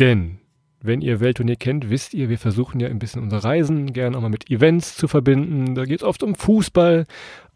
Denn, 0.00 0.40
wenn 0.80 1.00
ihr 1.00 1.20
Weltturnier 1.20 1.54
kennt, 1.54 1.90
wisst 1.90 2.14
ihr, 2.14 2.28
wir 2.28 2.38
versuchen 2.38 2.80
ja 2.80 2.88
ein 2.88 2.98
bisschen 2.98 3.22
unsere 3.22 3.44
Reisen 3.44 3.92
gerne 3.92 4.16
auch 4.16 4.22
mal 4.22 4.30
mit 4.30 4.50
Events 4.50 4.96
zu 4.96 5.06
verbinden. 5.06 5.76
Da 5.76 5.84
geht 5.84 6.00
es 6.00 6.04
oft 6.04 6.24
um 6.24 6.34
Fußball, 6.34 7.06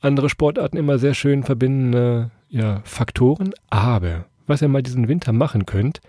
andere 0.01 0.29
Sportarten 0.29 0.77
immer 0.77 1.01
sehr 1.01 1.15
schön 1.15 1.43
verbindende 1.43 2.31
ja, 2.49 2.83
Faktoren. 2.85 3.55
Aber 3.69 4.27
was 4.47 4.63
ihr 4.63 4.69
mal 4.69 4.85
diesen 4.85 5.09
Winter 5.09 5.33
machen 5.33 5.67
könnt, 5.67 6.01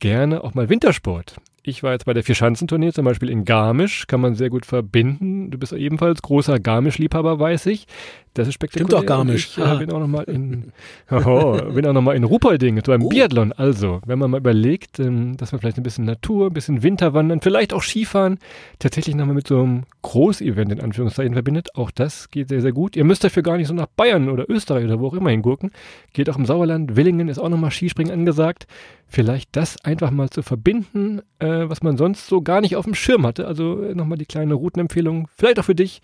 gerne 0.00 0.42
auch 0.42 0.54
mal 0.54 0.68
Wintersport. 0.68 1.36
Ich 1.68 1.82
war 1.82 1.90
jetzt 1.90 2.04
bei 2.04 2.14
der 2.14 2.22
Vierschanzentournee 2.22 2.92
zum 2.92 3.04
Beispiel 3.04 3.28
in 3.28 3.44
Garmisch, 3.44 4.06
kann 4.06 4.20
man 4.20 4.36
sehr 4.36 4.50
gut 4.50 4.64
verbinden. 4.64 5.50
Du 5.50 5.58
bist 5.58 5.72
ebenfalls 5.72 6.22
großer 6.22 6.60
Garmisch-Liebhaber, 6.60 7.40
weiß 7.40 7.66
ich. 7.66 7.88
Das 8.36 8.48
ist 8.48 8.54
spektakulär. 8.54 8.86
Stimmt 8.86 9.02
doch 9.02 9.06
Garmisch. 9.06 9.56
Ich 9.56 9.64
äh, 9.64 9.76
bin 9.78 9.90
auch 9.90 9.98
nochmal 9.98 10.24
in, 10.24 10.72
oh, 11.10 11.58
bin 11.72 11.86
auch 11.86 11.94
noch 11.94 12.02
mal 12.02 12.14
in 12.14 12.24
Ruhpolding, 12.24 12.82
so 12.84 12.92
einem 12.92 13.04
oh. 13.04 13.08
Biathlon. 13.08 13.52
Also, 13.52 14.00
wenn 14.04 14.18
man 14.18 14.30
mal 14.30 14.38
überlegt, 14.38 15.00
ähm, 15.00 15.38
dass 15.38 15.52
man 15.52 15.60
vielleicht 15.60 15.78
ein 15.78 15.82
bisschen 15.82 16.04
Natur, 16.04 16.48
ein 16.48 16.52
bisschen 16.52 16.82
Winterwandern, 16.82 17.40
vielleicht 17.40 17.72
auch 17.72 17.82
Skifahren, 17.82 18.38
tatsächlich 18.78 19.14
nochmal 19.14 19.34
mit 19.34 19.48
so 19.48 19.62
einem 19.62 19.84
Großevent 20.02 20.70
in 20.70 20.80
Anführungszeichen 20.82 21.32
verbindet, 21.32 21.74
auch 21.76 21.90
das 21.90 22.30
geht 22.30 22.50
sehr, 22.50 22.60
sehr 22.60 22.72
gut. 22.72 22.94
Ihr 22.94 23.04
müsst 23.04 23.24
dafür 23.24 23.42
gar 23.42 23.56
nicht 23.56 23.68
so 23.68 23.74
nach 23.74 23.86
Bayern 23.86 24.28
oder 24.28 24.48
Österreich 24.50 24.84
oder 24.84 25.00
wo 25.00 25.08
auch 25.08 25.14
immer 25.14 25.30
hingurken. 25.30 25.70
Geht 26.12 26.28
auch 26.28 26.36
im 26.36 26.44
Sauerland. 26.44 26.94
Willingen 26.94 27.28
ist 27.28 27.38
auch 27.38 27.48
nochmal 27.48 27.70
Skispringen 27.70 28.12
angesagt 28.12 28.66
vielleicht 29.08 29.54
das 29.54 29.82
einfach 29.84 30.10
mal 30.10 30.30
zu 30.30 30.42
verbinden, 30.42 31.22
äh, 31.38 31.68
was 31.68 31.82
man 31.82 31.96
sonst 31.96 32.26
so 32.26 32.42
gar 32.42 32.60
nicht 32.60 32.76
auf 32.76 32.84
dem 32.84 32.94
Schirm 32.94 33.26
hatte. 33.26 33.46
Also 33.46 33.82
äh, 33.82 33.94
nochmal 33.94 34.18
die 34.18 34.26
kleine 34.26 34.54
Routenempfehlung, 34.54 35.28
vielleicht 35.36 35.58
auch 35.60 35.64
für 35.64 35.74
dich, 35.74 36.02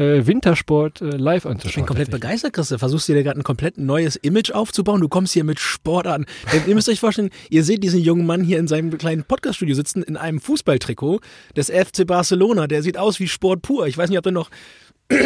äh, 0.00 0.26
Wintersport 0.26 1.02
äh, 1.02 1.10
live 1.10 1.46
anzuschauen. 1.46 1.70
Ich 1.70 1.76
bin 1.76 1.86
komplett 1.86 2.10
begeistert, 2.10 2.54
Chris. 2.54 2.68
Du 2.68 2.78
versuchst 2.78 3.06
dir 3.08 3.22
gerade 3.22 3.38
ein 3.38 3.44
komplett 3.44 3.78
neues 3.78 4.16
Image 4.16 4.50
aufzubauen. 4.50 5.00
Du 5.00 5.08
kommst 5.08 5.34
hier 5.34 5.44
mit 5.44 5.60
Sport 5.60 6.06
an. 6.06 6.26
ihr 6.66 6.74
müsst 6.74 6.88
euch 6.88 7.00
vorstellen, 7.00 7.30
ihr 7.50 7.62
seht 7.62 7.84
diesen 7.84 8.00
jungen 8.00 8.26
Mann 8.26 8.42
hier 8.42 8.58
in 8.58 8.66
seinem 8.66 8.96
kleinen 8.96 9.24
Podcaststudio 9.24 9.74
sitzen, 9.74 10.02
in 10.02 10.16
einem 10.16 10.40
Fußballtrikot 10.40 11.20
des 11.54 11.70
FC 11.70 12.06
Barcelona. 12.06 12.66
Der 12.66 12.82
sieht 12.82 12.96
aus 12.96 13.20
wie 13.20 13.28
Sport 13.28 13.62
pur. 13.62 13.86
Ich 13.86 13.96
weiß 13.96 14.08
nicht, 14.08 14.18
ob 14.18 14.24
du 14.24 14.32
noch... 14.32 14.50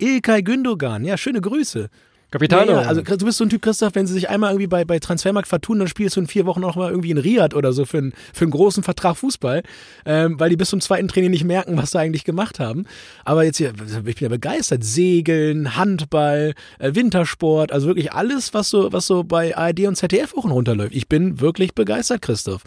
Ilkay 0.00 0.42
Gündogan, 0.42 1.04
ja, 1.04 1.16
schöne 1.16 1.40
Grüße. 1.40 1.88
Capitano. 2.34 2.72
Ja, 2.72 2.78
also 2.80 3.00
du 3.00 3.24
bist 3.24 3.38
so 3.38 3.44
ein 3.44 3.48
Typ, 3.48 3.62
Christoph, 3.62 3.94
wenn 3.94 4.08
sie 4.08 4.12
sich 4.12 4.28
einmal 4.28 4.50
irgendwie 4.50 4.66
bei, 4.66 4.84
bei 4.84 4.98
Transfermarkt 4.98 5.46
vertun, 5.46 5.78
dann 5.78 5.86
spielst 5.86 6.16
du 6.16 6.20
in 6.20 6.26
vier 6.26 6.46
Wochen 6.46 6.60
noch 6.60 6.74
mal 6.74 6.90
irgendwie 6.90 7.12
in 7.12 7.18
Riyadh 7.18 7.54
oder 7.54 7.72
so 7.72 7.84
für, 7.84 7.98
einen 7.98 8.12
für 8.32 8.44
einen 8.44 8.50
großen 8.50 8.82
Vertrag 8.82 9.16
Fußball, 9.16 9.62
ähm, 10.04 10.40
weil 10.40 10.50
die 10.50 10.56
bis 10.56 10.70
zum 10.70 10.80
zweiten 10.80 11.06
Training 11.06 11.30
nicht 11.30 11.44
merken, 11.44 11.76
was 11.76 11.92
sie 11.92 12.00
eigentlich 12.00 12.24
gemacht 12.24 12.58
haben. 12.58 12.86
Aber 13.24 13.44
jetzt 13.44 13.58
hier, 13.58 13.72
ich 14.04 14.16
bin 14.16 14.16
ja 14.18 14.28
begeistert. 14.28 14.82
Segeln, 14.82 15.76
Handball, 15.76 16.54
äh, 16.80 16.96
Wintersport, 16.96 17.70
also 17.70 17.86
wirklich 17.86 18.12
alles, 18.12 18.52
was 18.52 18.68
so, 18.68 18.92
was 18.92 19.06
so 19.06 19.22
bei 19.22 19.56
ARD 19.56 19.86
und 19.86 19.94
ZDF 19.94 20.32
hoch 20.34 20.42
und 20.42 20.50
runter 20.50 20.74
läuft. 20.74 20.92
Ich 20.92 21.08
bin 21.08 21.40
wirklich 21.40 21.76
begeistert, 21.76 22.20
Christoph. 22.20 22.64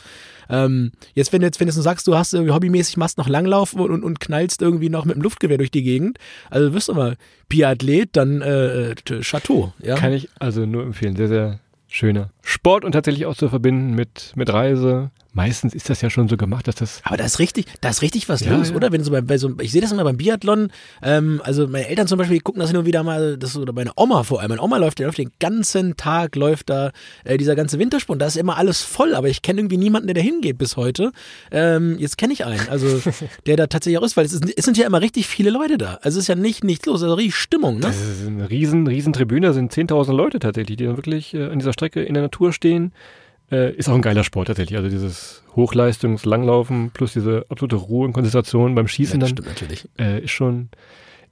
Ähm, 0.50 0.92
jetzt, 1.14 1.34
wenn 1.34 1.42
du 1.42 1.48
jetzt, 1.48 1.60
wenn 1.60 1.68
du 1.68 1.74
sagst, 1.74 2.08
du 2.08 2.16
hast 2.16 2.34
irgendwie 2.34 2.54
hobbymäßig 2.54 2.98
machst 2.98 3.18
noch 3.18 3.28
Langlaufen 3.28 3.80
und, 3.80 3.92
und, 3.92 4.04
und, 4.04 4.20
knallst 4.20 4.62
irgendwie 4.62 4.90
noch 4.90 5.06
mit 5.06 5.16
dem 5.16 5.22
Luftgewehr 5.22 5.58
durch 5.58 5.72
die 5.72 5.84
Gegend, 5.84 6.18
also 6.50 6.74
wirst 6.74 6.90
du 6.90 6.94
mal 6.94 7.18
Biathlet, 7.50 8.10
dann 8.14 8.42
äh, 8.42 8.92
äh, 8.92 8.96
Chateau. 9.22 9.74
Ja? 9.80 9.96
Kann 9.96 10.14
ich 10.14 10.30
also 10.40 10.66
nur 10.66 10.84
empfehlen. 10.84 11.16
Sehr, 11.16 11.28
sehr 11.28 11.60
schöner 11.88 12.30
Sport 12.42 12.84
und 12.86 12.92
tatsächlich 12.92 13.26
auch 13.26 13.36
zu 13.36 13.50
verbinden 13.50 13.94
mit, 13.94 14.34
mit 14.36 14.52
Reise, 14.52 15.12
meistens 15.38 15.74
ist 15.76 15.90
das 15.90 16.02
ja 16.02 16.10
schon 16.10 16.28
so 16.28 16.36
gemacht, 16.36 16.68
dass 16.68 16.76
das. 16.76 17.00
Aber 17.04 17.16
da 17.16 17.24
ist 17.24 17.40
richtig, 17.40 17.68
da 17.80 17.90
ist 17.90 18.02
richtig 18.02 18.28
was 18.28 18.42
ja, 18.42 18.58
los, 18.58 18.72
ja. 18.72 18.76
oder? 18.76 18.92
Wenn 18.92 19.04
so 19.04 19.12
bei, 19.12 19.22
bei 19.22 19.38
so, 19.38 19.54
ich 19.62 19.72
sehe 19.72 19.82
das 19.82 19.92
immer 19.92 20.04
beim 20.04 20.18
Biathlon. 20.18 20.70
Ähm, 21.02 21.40
also 21.44 21.68
meine 21.68 21.88
Eltern 21.88 22.08
zum 22.08 22.18
Beispiel 22.18 22.42
gucken 22.42 22.60
das 22.60 22.72
hin 22.72 22.78
und 22.78 22.86
wieder 22.86 23.04
mal, 23.04 23.38
das 23.38 23.56
oder 23.56 23.72
meine 23.72 23.92
Oma 23.96 24.24
vor 24.24 24.42
allem. 24.42 24.50
Meine 24.50 24.62
Oma 24.62 24.78
läuft, 24.78 25.00
läuft 25.00 25.20
den 25.20 25.32
ganzen 25.40 25.96
Tag, 25.96 26.36
läuft 26.36 26.72
da 26.72 26.92
äh, 27.24 27.38
dieser 27.38 27.56
ganze 27.56 27.78
Wintersport. 27.80 28.20
Da 28.20 28.26
ist 28.26 28.36
immer 28.36 28.58
alles 28.58 28.82
voll, 28.82 29.14
aber 29.14 29.30
ich 29.30 29.44
kenne 29.44 29.62
irgendwie 29.62 29.78
niemanden, 29.78 30.08
der 30.08 30.16
da 30.16 30.22
hingeht 30.22 30.58
bis 30.58 30.76
heute. 30.76 31.12
Ähm, 31.52 31.98
jetzt 32.00 32.18
kenne 32.18 32.34
ich 32.34 32.44
einen, 32.44 32.68
also 32.70 33.00
der 33.46 33.56
da 33.56 33.68
tatsächlich 33.68 34.00
auch 34.00 34.06
ist, 34.06 34.18
weil 34.18 34.26
es, 34.26 34.34
ist, 34.34 34.44
es 34.58 34.66
sind 34.66 34.76
ja 34.76 34.88
immer 34.88 35.02
richtig 35.02 35.28
viele 35.28 35.52
Leute 35.52 35.78
da. 35.78 36.00
Also 36.02 36.18
es 36.18 36.24
ist 36.24 36.28
ja 36.28 36.36
nicht 36.36 36.64
nichts 36.64 36.88
los, 36.88 37.04
also 37.04 37.14
richtig 37.14 37.36
Stimmung, 37.36 37.76
ne? 37.76 37.82
Das 37.82 38.02
ist 38.02 38.28
eine 38.28 38.50
riesen, 38.50 38.88
riesen 38.88 39.14
Tribüne, 39.14 39.48
da 39.48 39.54
sind 39.54 39.72
10.000 39.72 40.14
Leute 40.14 40.40
tatsächlich, 40.40 40.78
die 40.78 40.86
dann 40.86 40.98
wirklich 40.98 41.36
äh, 41.36 41.46
an 41.46 41.60
dieser 41.60 41.74
Strecke 41.74 42.02
in 42.02 42.16
der 42.16 42.24
Natur 42.24 42.54
stehen. 42.54 42.92
Äh, 43.52 43.74
ist 43.76 43.88
auch 43.88 43.96
ein 43.96 44.02
geiler 44.02 44.24
Sport 44.24 44.48
tatsächlich. 44.48 44.78
Also 44.78 44.90
dieses 44.90 45.44
Hochleistungs-Langlaufen 45.56 46.92
plus 46.92 47.14
diese 47.14 47.46
absolute 47.50 47.78
Ruhe 47.78 48.06
und 48.06 48.14
Konzentration 48.14 48.76
beim 48.76 48.88
Schießen 48.88 49.22
ja, 49.22 49.28
dann 49.28 49.46
natürlich. 49.46 49.88
Äh, 49.98 50.24
ist 50.24 50.32
schon 50.32 50.70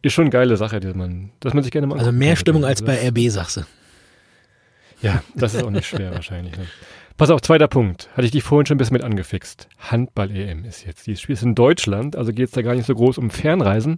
ist 0.02 0.14
schon 0.14 0.26
eine 0.26 0.30
geile 0.30 0.56
Sache, 0.56 0.80
die 0.80 0.94
man, 0.94 1.32
dass 1.40 1.54
man 1.54 1.64
sich 1.64 1.72
gerne 1.72 1.88
mal 1.88 1.98
Also 1.98 2.12
mehr 2.12 2.36
Stimmung 2.36 2.64
als 2.64 2.84
bei 2.84 3.08
RB, 3.08 3.30
sagst 3.30 3.58
du. 3.58 3.62
Ja, 5.02 5.24
das 5.34 5.56
ist 5.56 5.64
auch 5.64 5.72
nicht 5.72 5.88
schwer 5.88 6.12
wahrscheinlich. 6.14 6.56
Ne? 6.56 6.68
Pass 7.18 7.32
auf, 7.32 7.42
zweiter 7.42 7.68
Punkt. 7.68 8.10
Hatte 8.14 8.26
ich 8.26 8.32
dich 8.32 8.44
vorhin 8.44 8.66
schon 8.66 8.76
ein 8.76 8.78
bisschen 8.78 8.94
mit 8.94 9.04
angefixt. 9.04 9.68
Handball-EM 9.80 10.64
ist 10.64 10.86
jetzt. 10.86 11.08
Die 11.08 11.16
Spiel 11.16 11.34
ist 11.34 11.44
in 11.44 11.56
Deutschland, 11.56 12.16
also 12.16 12.34
geht 12.34 12.48
es 12.48 12.52
da 12.52 12.62
gar 12.62 12.76
nicht 12.76 12.86
so 12.86 12.94
groß 12.94 13.18
um 13.18 13.30
Fernreisen. 13.32 13.98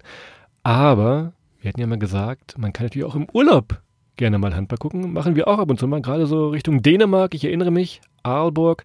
Aber 0.64 1.34
wir 1.60 1.70
hatten 1.70 1.82
ja 1.82 1.88
mal 1.88 2.00
gesagt, 2.00 2.58
man 2.58 2.72
kann 2.74 2.86
natürlich 2.86 3.06
auch 3.06 3.16
im 3.16 3.28
Urlaub 3.34 3.82
gerne 4.18 4.38
mal 4.38 4.56
Handball 4.56 4.78
gucken. 4.78 5.14
Machen 5.14 5.36
wir 5.36 5.48
auch 5.48 5.60
ab 5.60 5.70
und 5.70 5.80
zu 5.80 5.88
mal, 5.88 6.02
gerade 6.02 6.26
so 6.26 6.50
Richtung 6.50 6.82
Dänemark. 6.82 7.34
Ich 7.34 7.46
erinnere 7.46 7.72
mich, 7.72 8.02
Aalborg, 8.24 8.84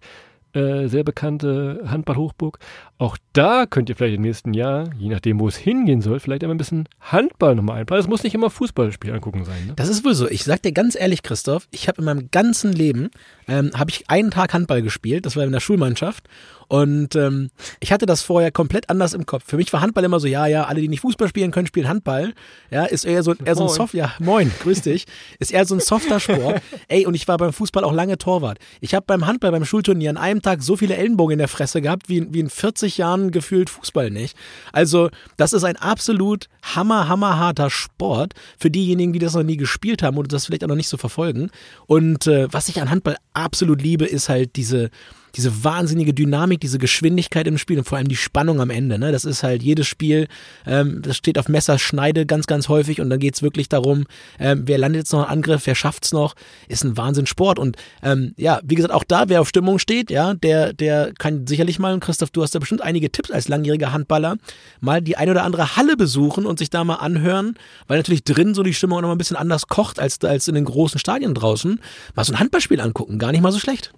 äh, 0.53 0.87
sehr 0.87 1.03
bekannte 1.03 1.81
Handball-Hochburg. 1.87 2.59
Auch 2.99 3.17
da 3.33 3.65
könnt 3.65 3.89
ihr 3.89 3.95
vielleicht 3.95 4.17
im 4.17 4.21
nächsten 4.21 4.53
Jahr, 4.53 4.89
je 4.97 5.09
nachdem, 5.09 5.39
wo 5.39 5.47
es 5.47 5.57
hingehen 5.57 6.01
soll, 6.01 6.19
vielleicht 6.19 6.43
immer 6.43 6.53
ein 6.53 6.59
bisschen 6.59 6.87
Handball 7.01 7.55
nochmal 7.55 7.79
einplanen. 7.79 8.03
Es 8.03 8.07
muss 8.07 8.23
nicht 8.23 8.35
immer 8.35 8.51
Fußballspiel 8.51 9.11
angucken 9.11 9.45
sein. 9.45 9.67
Ne? 9.67 9.73
Das 9.75 9.89
ist 9.89 10.05
wohl 10.05 10.13
so. 10.13 10.29
Ich 10.29 10.43
sag 10.43 10.61
dir 10.61 10.71
ganz 10.71 10.95
ehrlich, 10.95 11.23
Christoph, 11.23 11.67
ich 11.71 11.87
habe 11.87 11.99
in 11.99 12.05
meinem 12.05 12.29
ganzen 12.29 12.71
Leben, 12.71 13.09
ähm, 13.47 13.71
habe 13.73 13.89
ich 13.89 14.09
einen 14.09 14.29
Tag 14.29 14.53
Handball 14.53 14.83
gespielt, 14.83 15.25
das 15.25 15.35
war 15.35 15.43
in 15.43 15.51
der 15.51 15.59
Schulmannschaft. 15.59 16.29
Und 16.67 17.15
ähm, 17.15 17.49
ich 17.79 17.91
hatte 17.91 18.05
das 18.05 18.21
vorher 18.21 18.51
komplett 18.51 18.89
anders 18.89 19.13
im 19.13 19.25
Kopf. 19.25 19.43
Für 19.45 19.57
mich 19.57 19.71
war 19.73 19.81
Handball 19.81 20.03
immer 20.03 20.19
so, 20.19 20.27
ja, 20.27 20.47
ja, 20.47 20.65
alle, 20.65 20.81
die 20.81 20.87
nicht 20.87 21.01
Fußball 21.01 21.27
spielen 21.27 21.51
können, 21.51 21.67
spielen 21.67 21.87
Handball. 21.87 22.33
Ja, 22.71 22.85
ist 22.85 23.05
eher 23.05 23.23
so, 23.23 23.33
eher 23.33 23.55
so 23.55 23.63
ein 23.63 23.69
Soft, 23.69 23.93
ja, 23.93 24.13
moin, 24.19 24.51
grüß 24.61 24.81
dich. 24.81 25.05
Ist 25.39 25.51
eher 25.51 25.65
so 25.65 25.75
ein 25.75 25.79
softer 25.79 26.19
Sport. 26.19 26.61
Ey, 26.87 27.05
und 27.05 27.13
ich 27.13 27.27
war 27.27 27.37
beim 27.37 27.53
Fußball 27.53 27.83
auch 27.83 27.93
lange 27.93 28.17
Torwart. 28.17 28.59
Ich 28.81 28.93
habe 28.93 29.05
beim 29.05 29.25
Handball, 29.25 29.51
beim 29.51 29.65
Schulturnier 29.65 30.09
an 30.09 30.17
einem 30.17 30.41
Tag 30.41 30.63
so 30.63 30.75
viele 30.75 30.95
Ellenbogen 30.95 31.33
in 31.33 31.39
der 31.39 31.47
Fresse 31.47 31.81
gehabt, 31.81 32.09
wie, 32.09 32.33
wie 32.33 32.39
in 32.39 32.49
40 32.49 32.97
Jahren 32.97 33.31
gefühlt 33.31 33.69
Fußball 33.69 34.09
nicht. 34.09 34.37
Also, 34.71 35.09
das 35.37 35.53
ist 35.53 35.63
ein 35.63 35.75
absolut 35.75 36.47
hammer, 36.61 37.07
hammerharter 37.07 37.69
Sport 37.69 38.33
für 38.57 38.71
diejenigen, 38.71 39.13
die 39.13 39.19
das 39.19 39.33
noch 39.33 39.43
nie 39.43 39.57
gespielt 39.57 40.03
haben 40.03 40.17
oder 40.17 40.27
das 40.27 40.45
vielleicht 40.45 40.63
auch 40.63 40.69
noch 40.69 40.75
nicht 40.75 40.89
so 40.89 40.97
verfolgen. 40.97 41.49
Und 41.85 42.27
äh, 42.27 42.51
was 42.51 42.69
ich 42.69 42.81
an 42.81 42.89
Handball 42.89 43.17
absolut 43.33 43.81
liebe, 43.81 44.05
ist 44.05 44.29
halt 44.29 44.55
diese, 44.55 44.89
diese 45.35 45.63
wahnsinnige 45.63 46.13
Dynamik, 46.13 46.59
diese 46.59 46.77
Geschwindigkeit 46.77 47.47
im 47.47 47.57
Spiel 47.57 47.79
und 47.79 47.85
vor 47.85 47.97
allem 47.97 48.07
die 48.07 48.15
Spannung 48.15 48.61
am 48.61 48.69
Ende. 48.69 48.99
Ne? 48.99 49.11
Das 49.11 49.25
ist 49.25 49.41
halt 49.41 49.63
jedes 49.63 49.87
Spiel, 49.87 50.27
ähm, 50.65 51.01
das 51.01 51.17
steht 51.17 51.39
auf 51.39 51.49
Messerschneide 51.49 52.25
ganz, 52.25 52.45
ganz 52.45 52.69
häufig 52.69 53.01
und 53.01 53.09
dann 53.09 53.19
geht's 53.19 53.41
wirklich 53.41 53.67
darum, 53.67 54.05
ähm, 54.39 54.63
wer 54.65 54.77
landet 54.77 55.01
jetzt 55.01 55.13
noch 55.13 55.21
einen 55.21 55.39
Angriff, 55.39 55.65
wer 55.65 55.75
schafft's 55.75 56.11
noch, 56.11 56.35
ist 56.67 56.83
ein 56.83 56.97
Wahnsinnssport. 56.97 57.57
Und 57.57 57.77
ähm, 58.03 58.33
ja, 58.37 58.59
wie 58.63 58.75
gesagt, 58.75 58.93
auch 58.93 59.03
da, 59.03 59.29
wer 59.29 59.41
auf 59.41 59.49
Stimmung 59.49 59.79
steht, 59.79 60.11
ja, 60.11 60.35
der, 60.35 60.73
der 60.73 61.13
kann 61.17 61.47
sicherlich 61.47 61.79
mal, 61.79 61.93
und 61.93 61.99
Christoph, 61.99 62.29
du 62.29 62.43
hast 62.43 62.53
da 62.53 62.59
bestimmt 62.59 62.81
einige 62.81 63.11
Tipps 63.11 63.31
als 63.31 63.47
langjähriger 63.47 63.91
Handballer, 63.91 64.37
mal 64.81 65.01
die 65.01 65.17
ein 65.17 65.29
oder 65.29 65.43
andere 65.43 65.75
Halle 65.75 65.97
besuchen 65.97 66.45
und 66.45 66.59
sich 66.59 66.69
da 66.69 66.83
mal 66.83 66.95
anhören, 66.95 67.55
weil 67.87 67.97
natürlich 67.97 68.23
drin 68.23 68.53
so 68.53 68.61
die 68.61 68.73
Stimmung 68.73 68.99
auch 68.99 69.01
noch 69.01 69.07
mal 69.09 69.15
ein 69.15 69.17
bisschen 69.17 69.37
anders 69.37 69.67
kocht 69.67 69.99
als, 69.99 70.23
als 70.23 70.47
in 70.47 70.55
den 70.55 70.65
großen 70.65 70.99
Stadien 70.99 71.33
draußen. 71.33 71.79
Mal 72.15 72.23
so 72.23 72.33
ein 72.33 72.39
Handballspiel 72.39 72.79
angucken, 72.79 73.17
gar 73.17 73.31
nicht 73.31 73.41
mal 73.41 73.51
so 73.51 73.59
schlecht. 73.59 73.93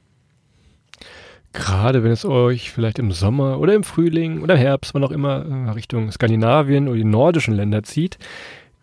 Gerade 1.55 2.03
wenn 2.03 2.12
es 2.12 2.25
euch 2.25 2.69
vielleicht 2.69 3.00
im 3.00 3.12
Sommer 3.12 3.59
oder 3.59 3.74
im 3.74 3.83
Frühling 3.83 4.41
oder 4.41 4.55
im 4.55 4.59
Herbst, 4.59 4.93
wann 4.93 5.03
auch 5.05 5.12
immer, 5.12 5.45
äh, 5.45 5.71
Richtung 5.71 6.12
Skandinavien 6.12 6.88
oder 6.88 6.97
die 6.97 7.05
nordischen 7.05 7.55
Länder 7.55 7.83
zieht. 7.83 8.17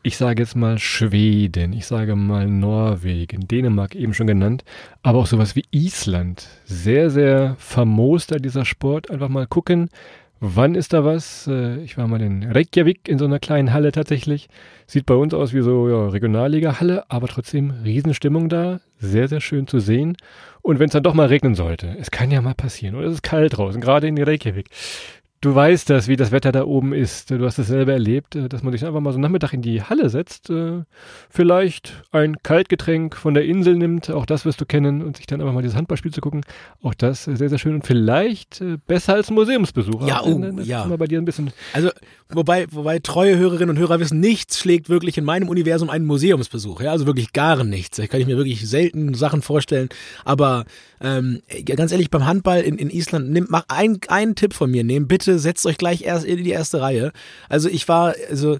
Ich 0.02 0.16
sage 0.16 0.42
jetzt 0.42 0.56
mal 0.56 0.78
Schweden, 0.78 1.74
ich 1.74 1.86
sage 1.86 2.16
mal 2.16 2.48
Norwegen, 2.48 3.46
Dänemark 3.46 3.94
eben 3.94 4.14
schon 4.14 4.26
genannt, 4.26 4.64
aber 5.02 5.18
auch 5.18 5.26
sowas 5.26 5.54
wie 5.54 5.64
Island. 5.70 6.48
Sehr, 6.64 7.10
sehr 7.10 7.54
famos 7.58 8.26
da 8.26 8.38
dieser 8.38 8.64
Sport. 8.64 9.10
Einfach 9.10 9.28
mal 9.28 9.46
gucken, 9.46 9.90
Wann 10.44 10.74
ist 10.74 10.92
da 10.92 11.04
was? 11.04 11.46
Äh, 11.46 11.84
ich 11.84 11.96
war 11.96 12.08
mal 12.08 12.20
in 12.20 12.42
Reykjavik 12.42 13.08
in 13.08 13.16
so 13.16 13.26
einer 13.26 13.38
kleinen 13.38 13.72
Halle 13.72 13.92
tatsächlich. 13.92 14.48
Sieht 14.88 15.06
bei 15.06 15.14
uns 15.14 15.34
aus 15.34 15.52
wie 15.52 15.60
so 15.60 15.88
ja, 15.88 16.08
Regionalliga-Halle, 16.08 17.08
aber 17.08 17.28
trotzdem 17.28 17.70
Riesenstimmung 17.84 18.48
da. 18.48 18.80
Sehr, 19.02 19.26
sehr 19.26 19.40
schön 19.40 19.66
zu 19.66 19.80
sehen. 19.80 20.16
Und 20.62 20.78
wenn 20.78 20.86
es 20.86 20.92
dann 20.92 21.02
doch 21.02 21.12
mal 21.12 21.26
regnen 21.26 21.56
sollte, 21.56 21.96
es 21.98 22.12
kann 22.12 22.30
ja 22.30 22.40
mal 22.40 22.54
passieren, 22.54 22.94
oder 22.94 23.08
es 23.08 23.14
ist 23.14 23.22
kalt 23.24 23.56
draußen, 23.56 23.80
gerade 23.80 24.06
in 24.06 24.16
Reykjavik, 24.16 24.70
Du 25.42 25.52
weißt 25.52 25.90
das, 25.90 26.06
wie 26.06 26.14
das 26.14 26.30
Wetter 26.30 26.52
da 26.52 26.64
oben 26.64 26.92
ist. 26.92 27.32
Du 27.32 27.44
hast 27.44 27.58
es 27.58 27.66
selber 27.66 27.92
erlebt, 27.92 28.36
äh, 28.36 28.48
dass 28.48 28.62
man 28.62 28.72
sich 28.72 28.86
einfach 28.86 29.00
mal 29.00 29.12
so 29.12 29.18
Nachmittag 29.18 29.52
in 29.52 29.60
die 29.60 29.82
Halle 29.82 30.08
setzt, 30.08 30.50
äh, 30.50 30.84
vielleicht 31.30 32.04
ein 32.12 32.36
Kaltgetränk 32.44 33.16
von 33.16 33.34
der 33.34 33.44
Insel 33.44 33.74
nimmt, 33.74 34.08
auch 34.08 34.24
das 34.24 34.44
wirst 34.44 34.60
du 34.60 34.66
kennen, 34.66 35.02
und 35.02 35.16
sich 35.16 35.26
dann 35.26 35.40
einfach 35.40 35.52
mal 35.52 35.62
dieses 35.62 35.76
Handballspiel 35.76 36.12
zu 36.12 36.20
gucken. 36.20 36.42
Auch 36.80 36.94
das 36.94 37.24
sehr, 37.24 37.48
sehr 37.48 37.58
schön 37.58 37.74
und 37.74 37.84
vielleicht 37.84 38.60
äh, 38.60 38.78
besser 38.86 39.14
als 39.14 39.32
Museumsbesucher. 39.32 40.06
Ja, 40.06 40.22
oh, 40.22 40.38
das 40.38 40.64
ja. 40.64 40.84
Mal 40.84 40.96
bei 40.96 41.08
dir 41.08 41.18
ein 41.20 41.24
bisschen 41.24 41.50
Also, 41.72 41.90
wobei, 42.28 42.66
wobei 42.70 43.00
treue 43.00 43.36
Hörerinnen 43.36 43.70
und 43.70 43.78
Hörer 43.78 43.98
wissen, 43.98 44.20
nichts 44.20 44.60
schlägt 44.60 44.88
wirklich 44.88 45.18
in 45.18 45.24
meinem 45.24 45.48
Universum 45.48 45.90
einen 45.90 46.06
Museumsbesuch. 46.06 46.82
Ja, 46.82 46.92
also 46.92 47.06
wirklich 47.06 47.32
gar 47.32 47.64
nichts. 47.64 47.96
Da 47.96 48.06
kann 48.06 48.20
ich 48.20 48.28
mir 48.28 48.36
wirklich 48.36 48.68
selten 48.68 49.14
Sachen 49.14 49.42
vorstellen. 49.42 49.88
Aber 50.24 50.66
ähm, 51.02 51.42
ganz 51.64 51.90
ehrlich, 51.90 52.10
beim 52.10 52.26
Handball 52.26 52.60
in, 52.60 52.78
in 52.78 52.88
Island, 52.88 53.30
nimm, 53.30 53.46
mach 53.48 53.64
ein, 53.68 53.98
einen 54.08 54.36
Tipp 54.36 54.54
von 54.54 54.70
mir 54.70 54.84
nehmen. 54.84 55.08
Bitte 55.08 55.38
setzt 55.38 55.66
euch 55.66 55.76
gleich 55.76 56.02
erst 56.02 56.24
in 56.24 56.42
die 56.42 56.50
erste 56.50 56.80
Reihe. 56.80 57.12
Also 57.48 57.68
ich 57.68 57.88
war, 57.88 58.14
also 58.30 58.58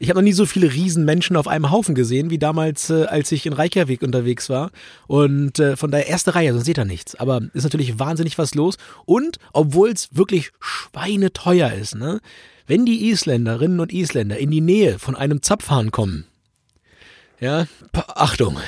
ich 0.00 0.08
habe 0.08 0.18
noch 0.18 0.24
nie 0.24 0.32
so 0.32 0.44
viele 0.44 0.72
Riesenmenschen 0.72 1.36
auf 1.36 1.46
einem 1.46 1.70
Haufen 1.70 1.94
gesehen, 1.94 2.30
wie 2.30 2.38
damals, 2.38 2.90
äh, 2.90 3.04
als 3.04 3.30
ich 3.30 3.46
in 3.46 3.52
Reykjavik 3.52 4.02
unterwegs 4.02 4.50
war. 4.50 4.72
Und 5.06 5.60
äh, 5.60 5.76
von 5.76 5.92
der 5.92 6.08
erste 6.08 6.34
Reihe, 6.34 6.52
sonst 6.52 6.66
seht 6.66 6.78
ihr 6.78 6.84
nichts. 6.84 7.14
Aber 7.14 7.42
ist 7.54 7.62
natürlich 7.62 7.98
wahnsinnig 7.98 8.38
was 8.38 8.54
los. 8.54 8.76
Und 9.04 9.38
obwohl 9.52 9.90
es 9.90 10.16
wirklich 10.16 10.50
schweineteuer 10.60 11.72
ist, 11.72 11.94
ne? 11.94 12.20
Wenn 12.66 12.86
die 12.86 13.10
Isländerinnen 13.10 13.78
und 13.78 13.92
Isländer 13.92 14.38
in 14.38 14.50
die 14.50 14.62
Nähe 14.62 14.98
von 14.98 15.14
einem 15.14 15.42
Zapfhahn 15.42 15.90
kommen, 15.90 16.24
ja, 17.38 17.66
Achtung. 17.92 18.58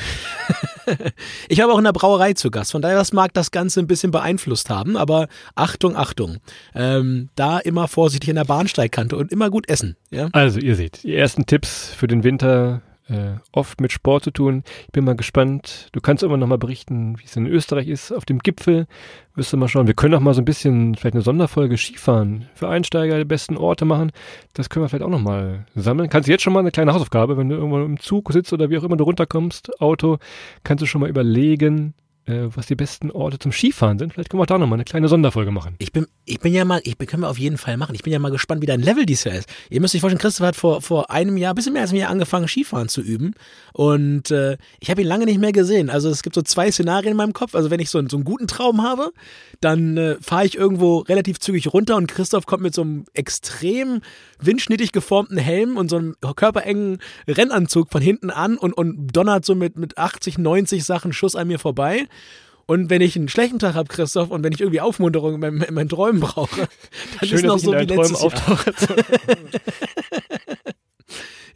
ich 1.49 1.61
habe 1.61 1.73
auch 1.73 1.79
in 1.79 1.85
der 1.85 1.93
Brauerei 1.93 2.33
zu 2.33 2.51
Gast, 2.51 2.73
von 2.73 2.83
daher 2.83 2.97
das 2.97 3.13
mag 3.13 3.35
das 3.35 3.51
Ganze 3.51 3.81
ein 3.81 3.87
bisschen 3.87 4.11
beeinflusst 4.11 4.71
haben, 4.71 4.97
aber 4.97 5.29
Achtung, 5.55 5.97
Achtung. 5.97 6.39
Ähm, 6.75 7.29
da 7.35 7.59
immer 7.59 7.89
vorsichtig 7.89 8.29
in 8.29 8.37
der 8.37 8.45
Bahnsteigkante 8.45 9.17
und 9.17 9.33
immer 9.33 9.51
gut 9.51 9.69
essen. 9.69 9.97
Ja? 10.11 10.29
Also, 10.33 10.61
ihr 10.61 10.77
seht, 10.77 11.03
die 11.03 11.15
ersten 11.15 11.47
Tipps 11.47 11.93
für 11.95 12.07
den 12.07 12.25
Winter 12.25 12.83
äh, 13.09 13.37
oft 13.53 13.81
mit 13.81 13.93
Sport 13.93 14.25
zu 14.25 14.31
tun. 14.31 14.63
Ich 14.87 14.93
bin 14.93 15.05
mal 15.05 15.17
gespannt. 15.17 15.89
Du 15.93 16.01
kannst 16.01 16.23
immer 16.23 16.37
noch 16.37 16.47
mal 16.47 16.59
berichten, 16.59 17.19
wie 17.19 17.25
es 17.25 17.37
in 17.37 17.47
Österreich 17.47 17.89
ist. 17.89 18.13
Auf 18.13 18.25
dem 18.25 18.41
Gipfel 18.41 18.87
wirst 19.35 19.53
du 19.53 19.57
mal 19.57 19.69
schauen. 19.69 19.87
Wir 19.87 19.95
können 19.95 20.15
auch 20.15 20.21
mal 20.21 20.35
so 20.35 20.41
ein 20.41 20.45
bisschen 20.45 20.95
vielleicht 20.95 21.15
eine 21.15 21.23
Sonderfolge 21.23 21.77
Skifahren 21.77 22.47
für 22.55 22.69
Einsteiger 22.69 23.19
die 23.19 23.25
besten 23.25 23.57
Orte 23.57 23.85
machen. 23.85 24.13
Das 24.55 24.69
können 24.69 24.85
wir 24.85 24.89
vielleicht 24.89 25.05
auch 25.05 25.11
noch 25.11 25.21
mal 25.21 25.67
sammeln. 25.75 26.09
Kannst 26.09 26.29
du 26.29 26.33
jetzt 26.33 26.43
schon 26.43 26.53
mal 26.53 26.61
eine 26.61 26.73
kleine 26.73 26.93
Hausaufgabe, 26.95 27.37
wenn 27.37 27.49
du 27.49 27.57
irgendwo 27.57 27.83
im 27.83 28.01
Zug 28.01 28.33
sitzt 28.33 28.53
oder 28.53 28.71
wie 28.71 28.79
auch 28.79 28.85
immer 28.85 28.97
du 28.97 29.05
runterkommst, 29.05 29.81
Auto, 29.81 30.19
kannst 30.65 30.83
du 30.83 30.87
schon 30.87 31.01
mal 31.01 31.11
überlegen, 31.11 31.95
äh, 32.27 32.49
was 32.55 32.67
die 32.67 32.75
besten 32.75 33.11
Orte 33.11 33.39
zum 33.39 33.53
Skifahren 33.53 33.99
sind. 33.99 34.13
Vielleicht 34.13 34.31
können 34.31 34.41
wir 34.41 34.47
da 34.47 34.59
nochmal 34.59 34.77
eine 34.77 34.85
kleine 34.85 35.09
Sonderfolge 35.09 35.51
machen. 35.51 35.77
Ich 35.79 35.93
bin, 35.93 36.07
ich 36.25 36.41
bin 36.41 36.53
ja 36.53 36.65
mal, 36.65 36.81
ich 36.85 36.99
bin, 36.99 37.07
können 37.07 37.23
wir 37.23 37.31
auf 37.31 37.39
jeden 37.39 37.59
Fall 37.59 37.77
machen. 37.77 37.95
Ich 37.95 38.03
bin 38.03 38.13
ja 38.13 38.19
mal 38.19 38.31
gespannt, 38.31 38.63
wie 38.63 38.67
dein 38.67 38.81
Level 38.81 39.07
dies 39.07 39.25
Jahr 39.25 39.37
ist. 39.37 39.49
Ihr 39.71 39.81
müsst 39.81 39.95
euch 39.95 40.01
vorstellen, 40.01 40.21
Christoph 40.21 40.47
hat 40.47 40.57
vor, 40.57 40.83
vor 40.83 41.11
einem 41.11 41.37
Jahr, 41.37 41.55
bisschen 41.55 41.73
mehr 41.73 41.83
als 41.83 41.91
einem 41.91 42.01
Jahr 42.01 42.11
angefangen, 42.11 42.49
Skifahren 42.49 42.89
zu 42.89 43.01
üben. 43.01 43.35
Und 43.73 44.31
äh, 44.31 44.57
ich 44.81 44.91
habe 44.91 45.03
ihn 45.03 45.07
lange 45.07 45.25
nicht 45.25 45.39
mehr 45.39 45.53
gesehen. 45.53 45.91
Also 45.91 46.09
es 46.11 46.23
gibt 46.23 46.35
so 46.35 46.43
zwei 46.43 46.71
Szenarien 46.71 47.13
in 47.13 47.17
meinem 47.17 47.33
Kopf. 47.33 47.55
Also 47.55 47.71
wenn 47.71 47.81
ich 47.81 47.91
so, 47.91 48.03
so 48.09 48.17
einen 48.17 48.25
guten 48.25 48.47
Traum 48.47 48.83
habe, 48.83 49.13
dann 49.61 49.97
äh, 49.97 50.17
fahre 50.21 50.47
ich 50.47 50.57
irgendwo 50.57 50.99
relativ 50.99 51.39
zügig 51.39 51.73
runter 51.73 51.97
und 51.97 52.09
Christoph 52.09 52.47
kommt 52.47 52.63
mit 52.63 52.75
so 52.75 52.83
einem 52.83 53.05
extrem 53.15 54.01
windschnittig 54.41 54.93
geformten 54.93 55.39
Helm 55.39 55.77
und 55.77 55.89
so 55.89 55.97
einem 55.97 56.17
körperengen 56.21 56.99
Rennanzug 57.29 57.91
von 57.91 58.03
hinten 58.03 58.31
an 58.31 58.59
und, 58.59 58.73
und 58.73 59.09
donnert 59.09 59.45
so 59.45 59.55
mit, 59.55 59.77
mit 59.77 59.97
80, 59.97 60.39
90 60.39 60.85
Sachen 60.85 61.13
Schuss 61.13 61.37
an 61.37 61.49
mir 61.49 61.59
vorbei. 61.59 62.07
Und 62.67 62.91
wenn 62.91 63.01
ich 63.01 63.17
einen 63.17 63.29
schlechten 63.29 63.61
Tag 63.61 63.75
habe, 63.75 63.89
Christoph, 63.89 64.31
und 64.31 64.43
wenn 64.43 64.53
ich 64.53 64.61
irgendwie 64.61 64.81
Aufmunterung 64.81 65.35
in 65.35 65.41
meinen, 65.41 65.63
in 65.63 65.75
meinen 65.75 65.89
Träumen 65.89 66.21
brauche, 66.21 66.69
dann 67.21 67.29
Schön, 67.29 67.39
ist 67.39 67.45
noch 67.45 67.59
so 67.59 67.73
wie 67.73 67.85
letztes 67.85 68.23
Jahr. 68.23 68.33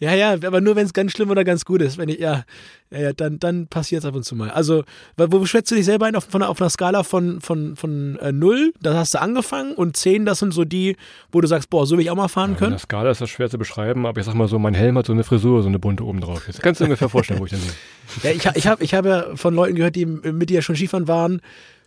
Ja, 0.01 0.15
ja, 0.15 0.33
aber 0.33 0.63
nur 0.63 0.77
wenn 0.77 0.87
es 0.87 0.95
ganz 0.95 1.13
schlimm 1.13 1.29
oder 1.31 1.45
ganz 1.45 1.67
gut 1.67 1.83
ist. 1.83 1.99
Wenn 1.99 2.09
ich, 2.09 2.19
ja, 2.19 2.45
ja, 2.91 2.99
ja 3.01 3.13
dann, 3.13 3.39
dann 3.39 3.67
passiert 3.67 4.03
es 4.03 4.09
ab 4.09 4.15
und 4.15 4.25
zu 4.25 4.35
mal. 4.35 4.51
Also, 4.51 4.85
wo, 5.19 5.45
schätzt 5.45 5.71
du 5.71 5.75
dich 5.75 5.85
selber 5.85 6.07
ein 6.07 6.17
auf, 6.17 6.25
von, 6.25 6.43
auf 6.43 6.59
einer 6.59 6.71
Skala 6.71 7.03
von, 7.03 7.43
von, 7.43 7.77
von 7.77 8.19
äh, 8.21 8.33
0, 8.33 8.73
da 8.81 8.95
hast 8.95 9.13
du 9.13 9.21
angefangen, 9.21 9.75
und 9.75 9.99
10, 9.99 10.25
das 10.25 10.39
sind 10.39 10.55
so 10.55 10.65
die, 10.65 10.97
wo 11.31 11.43
du 11.43 11.47
sagst, 11.47 11.69
boah, 11.69 11.87
so 11.87 11.97
will 11.99 12.05
ich 12.05 12.11
auch 12.11 12.17
mal 12.17 12.29
fahren 12.29 12.53
Ja, 12.53 12.57
können? 12.59 12.73
eine 12.73 12.79
Skala 12.79 13.11
ist 13.11 13.21
das 13.21 13.29
schwer 13.29 13.51
zu 13.51 13.59
beschreiben, 13.59 14.07
aber 14.07 14.19
ich 14.19 14.27
sag 14.27 14.35
mal 14.35 14.49
so, 14.49 14.59
mein 14.59 14.73
Helm 14.75 14.97
hat 14.97 15.05
so 15.05 15.13
eine 15.13 15.23
Frisur, 15.23 15.63
so 15.63 15.69
eine 15.69 15.79
bunte 15.79 16.05
oben 16.05 16.23
drauf. 16.23 16.45
Das 16.47 16.61
kannst 16.61 16.81
du 16.81 16.85
ungefähr 16.85 17.11
vorstellen, 17.11 17.39
wo 17.39 17.45
ich 17.45 17.53
dann 17.53 17.61
bin. 17.61 17.71
Ja, 18.23 18.31
ich, 18.31 18.45
ich 18.57 18.67
habe 18.67 18.83
ich 18.83 18.95
hab 18.95 19.05
ja 19.07 19.37
von 19.37 19.55
Leuten 19.55 19.77
gehört, 19.77 19.95
die 19.95 20.05
mit 20.07 20.51
dir 20.51 20.63
schon 20.63 20.75
Skifahren 20.75 21.07
waren. 21.09 21.41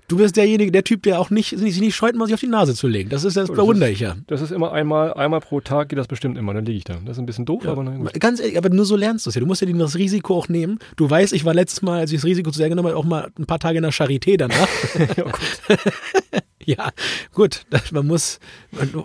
Du 0.09 0.17
bist 0.17 0.35
derjenige, 0.35 0.71
der 0.71 0.83
Typ, 0.83 1.03
der 1.03 1.19
auch 1.19 1.29
nicht, 1.29 1.57
sich 1.57 1.79
nicht 1.79 1.95
scheut, 1.95 2.15
mal 2.15 2.25
sich 2.25 2.33
auf 2.33 2.39
die 2.39 2.47
Nase 2.47 2.75
zu 2.75 2.87
legen. 2.87 3.09
Das 3.09 3.23
ist 3.23 3.37
das 3.37 3.47
das 3.47 3.55
bewundere 3.55 3.89
ist- 3.89 3.95
ich 3.95 3.99
ja. 4.01 4.15
Das 4.27 4.41
ist 4.41 4.51
immer 4.51 4.71
einmal, 4.73 5.13
einmal 5.13 5.39
pro 5.39 5.61
Tag 5.61 5.89
geht 5.89 5.97
das 5.97 6.07
bestimmt 6.07 6.37
immer, 6.37 6.53
dann 6.53 6.65
liege 6.65 6.77
ich 6.77 6.83
da. 6.83 6.95
Das 7.05 7.17
ist 7.17 7.19
ein 7.19 7.25
bisschen 7.25 7.45
doof, 7.45 7.65
aber 7.65 7.83
na 7.83 7.95
gut. 7.95 8.13
Ganz 8.19 8.39
ehrlich, 8.39 8.57
aber 8.57 8.69
nur 8.69 8.85
so 8.85 8.95
lernst 8.95 9.25
du 9.25 9.29
es 9.29 9.35
ja. 9.35 9.39
Du 9.39 9.47
musst 9.47 9.61
ja 9.61 9.67
das 9.71 9.95
Risiko 9.95 10.35
auch 10.37 10.49
nehmen. 10.49 10.77
Du 10.97 11.09
weißt, 11.09 11.31
ich 11.33 11.45
war 11.45 11.53
letztes 11.53 11.81
Mal, 11.81 11.99
als 11.99 12.11
ich 12.11 12.17
das 12.17 12.25
Risiko 12.25 12.51
zu 12.51 12.57
sehr 12.57 12.69
genommen 12.69 12.89
habe, 12.89 12.97
auch 12.97 13.05
mal 13.05 13.29
ein 13.39 13.45
paar 13.45 13.59
Tage 13.59 13.77
in 13.77 13.83
der 13.83 13.93
Charité 13.93 14.37
danach. 14.37 14.67
Ja, 15.17 15.23
gut. 15.23 15.33
Ja, 16.73 16.91
gut, 17.33 17.65
man 17.91 18.07
muss 18.07 18.39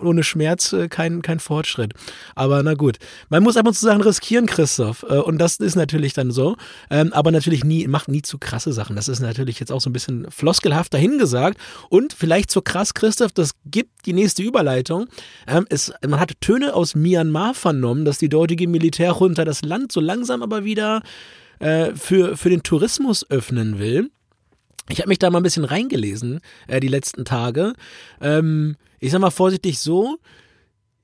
ohne 0.01 0.23
Schmerz 0.23 0.73
äh, 0.73 0.87
kein, 0.87 1.21
kein 1.21 1.39
Fortschritt. 1.39 1.93
Aber 2.35 2.63
na 2.63 2.73
gut, 2.73 2.97
man 3.29 3.43
muss 3.43 3.57
ab 3.57 3.67
und 3.67 3.73
zu 3.73 3.85
Sachen 3.85 4.01
riskieren, 4.01 4.45
Christoph. 4.45 5.03
Äh, 5.03 5.17
und 5.17 5.37
das 5.39 5.57
ist 5.57 5.75
natürlich 5.75 6.13
dann 6.13 6.31
so. 6.31 6.55
Ähm, 6.89 7.11
aber 7.13 7.31
natürlich 7.31 7.63
nie, 7.63 7.87
macht 7.87 8.07
nie 8.07 8.21
zu 8.21 8.37
krasse 8.37 8.73
Sachen. 8.73 8.95
Das 8.95 9.07
ist 9.07 9.19
natürlich 9.19 9.59
jetzt 9.59 9.71
auch 9.71 9.81
so 9.81 9.89
ein 9.89 9.93
bisschen 9.93 10.29
floskelhaft 10.31 10.93
dahingesagt. 10.93 11.57
Und 11.89 12.13
vielleicht 12.13 12.51
so 12.51 12.61
krass, 12.61 12.93
Christoph, 12.93 13.31
das 13.31 13.51
gibt 13.65 14.05
die 14.05 14.13
nächste 14.13 14.41
Überleitung. 14.43 15.07
Ähm, 15.47 15.65
es, 15.69 15.91
man 16.07 16.19
hat 16.19 16.39
Töne 16.41 16.73
aus 16.73 16.95
Myanmar 16.95 17.53
vernommen, 17.53 18.05
dass 18.05 18.17
die 18.17 18.29
dortige 18.29 18.67
Militärjunta 18.67 19.45
das 19.45 19.61
Land 19.63 19.91
so 19.91 19.99
langsam 19.99 20.41
aber 20.41 20.63
wieder 20.63 21.01
äh, 21.59 21.93
für, 21.95 22.37
für 22.37 22.49
den 22.49 22.63
Tourismus 22.63 23.29
öffnen 23.29 23.79
will. 23.79 24.09
Ich 24.89 24.99
habe 24.99 25.09
mich 25.09 25.19
da 25.19 25.29
mal 25.29 25.39
ein 25.39 25.43
bisschen 25.43 25.65
reingelesen, 25.65 26.39
äh, 26.67 26.79
die 26.79 26.87
letzten 26.87 27.23
Tage. 27.23 27.73
Ähm, 28.21 28.75
ich 28.99 29.11
sag 29.11 29.21
mal 29.21 29.29
vorsichtig 29.29 29.79
so, 29.79 30.17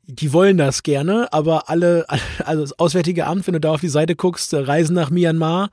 die 0.07 0.33
wollen 0.33 0.57
das 0.57 0.83
gerne, 0.83 1.31
aber 1.31 1.69
alle, 1.69 2.05
also 2.43 2.61
das 2.61 2.79
Auswärtige 2.79 3.27
Amt, 3.27 3.47
wenn 3.47 3.53
du 3.53 3.59
da 3.59 3.71
auf 3.71 3.81
die 3.81 3.89
Seite 3.89 4.15
guckst, 4.15 4.53
äh, 4.53 4.57
Reisen 4.57 4.95
nach 4.95 5.11
Myanmar, 5.11 5.69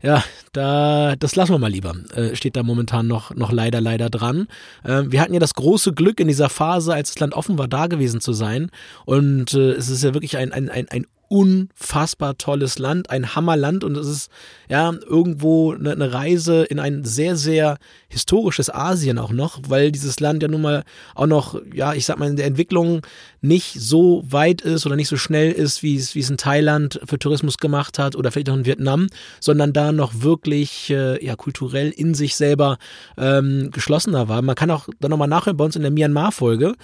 ja, 0.00 0.22
da, 0.52 1.16
das 1.16 1.34
lassen 1.34 1.52
wir 1.52 1.58
mal 1.58 1.70
lieber. 1.70 1.94
Äh, 2.14 2.36
steht 2.36 2.54
da 2.54 2.62
momentan 2.62 3.08
noch, 3.08 3.34
noch 3.34 3.50
leider, 3.50 3.80
leider 3.80 4.10
dran. 4.10 4.46
Äh, 4.84 5.04
wir 5.06 5.20
hatten 5.20 5.34
ja 5.34 5.40
das 5.40 5.54
große 5.54 5.92
Glück 5.92 6.20
in 6.20 6.28
dieser 6.28 6.48
Phase, 6.48 6.94
als 6.94 7.12
das 7.12 7.20
Land 7.20 7.34
offen 7.34 7.58
war, 7.58 7.66
da 7.66 7.88
gewesen 7.88 8.20
zu 8.20 8.32
sein. 8.32 8.70
Und 9.06 9.54
äh, 9.54 9.72
es 9.72 9.88
ist 9.88 10.04
ja 10.04 10.14
wirklich 10.14 10.36
ein, 10.36 10.52
ein, 10.52 10.68
ein, 10.68 10.88
ein 10.88 11.06
unfassbar 11.28 12.38
tolles 12.38 12.78
Land, 12.78 13.10
ein 13.10 13.34
Hammerland 13.34 13.84
und 13.84 13.96
es 13.96 14.06
ist 14.06 14.30
ja 14.68 14.92
irgendwo 15.06 15.72
eine, 15.74 16.12
Reise 16.12 16.64
in 16.64 16.78
ein 16.78 17.04
sehr, 17.04 17.36
sehr 17.36 17.78
historisches 18.08 18.70
Asien 18.74 19.18
auch 19.18 19.32
noch, 19.32 19.60
weil 19.68 19.92
dieses 19.92 20.20
Land 20.20 20.42
ja 20.42 20.48
nun 20.48 20.62
mal 20.62 20.84
auch 21.14 21.26
noch, 21.26 21.60
ja, 21.72 21.92
ich 21.92 22.06
sag 22.06 22.18
mal, 22.18 22.30
in 22.30 22.36
der 22.36 22.46
Entwicklung 22.46 23.02
nicht 23.42 23.74
so 23.78 24.24
weit 24.26 24.62
ist 24.62 24.86
oder 24.86 24.96
nicht 24.96 25.08
so 25.08 25.16
schnell 25.16 25.52
ist, 25.52 25.82
wie 25.82 25.96
es, 25.96 26.14
wie 26.14 26.20
es 26.20 26.30
in 26.30 26.38
Thailand 26.38 27.00
für 27.04 27.18
Tourismus 27.18 27.58
gemacht 27.58 27.98
hat 27.98 28.16
oder 28.16 28.32
vielleicht 28.32 28.50
auch 28.50 28.56
in 28.56 28.66
Vietnam, 28.66 29.08
sondern 29.40 29.72
da 29.72 29.92
noch 29.92 30.22
wirklich 30.22 30.90
äh, 30.90 31.24
ja, 31.24 31.36
kulturell 31.36 31.90
in 31.90 32.14
sich 32.14 32.36
selber 32.36 32.78
ähm, 33.18 33.70
geschlossener 33.70 34.28
war. 34.28 34.40
Man 34.40 34.54
kann 34.56 34.70
auch 34.70 34.88
dann 35.00 35.10
nochmal 35.10 35.28
nachhören 35.28 35.56
bei 35.58 35.64
uns 35.64 35.76
in 35.76 35.82
der 35.82 35.90
Myanmar-Folge. 35.90 36.74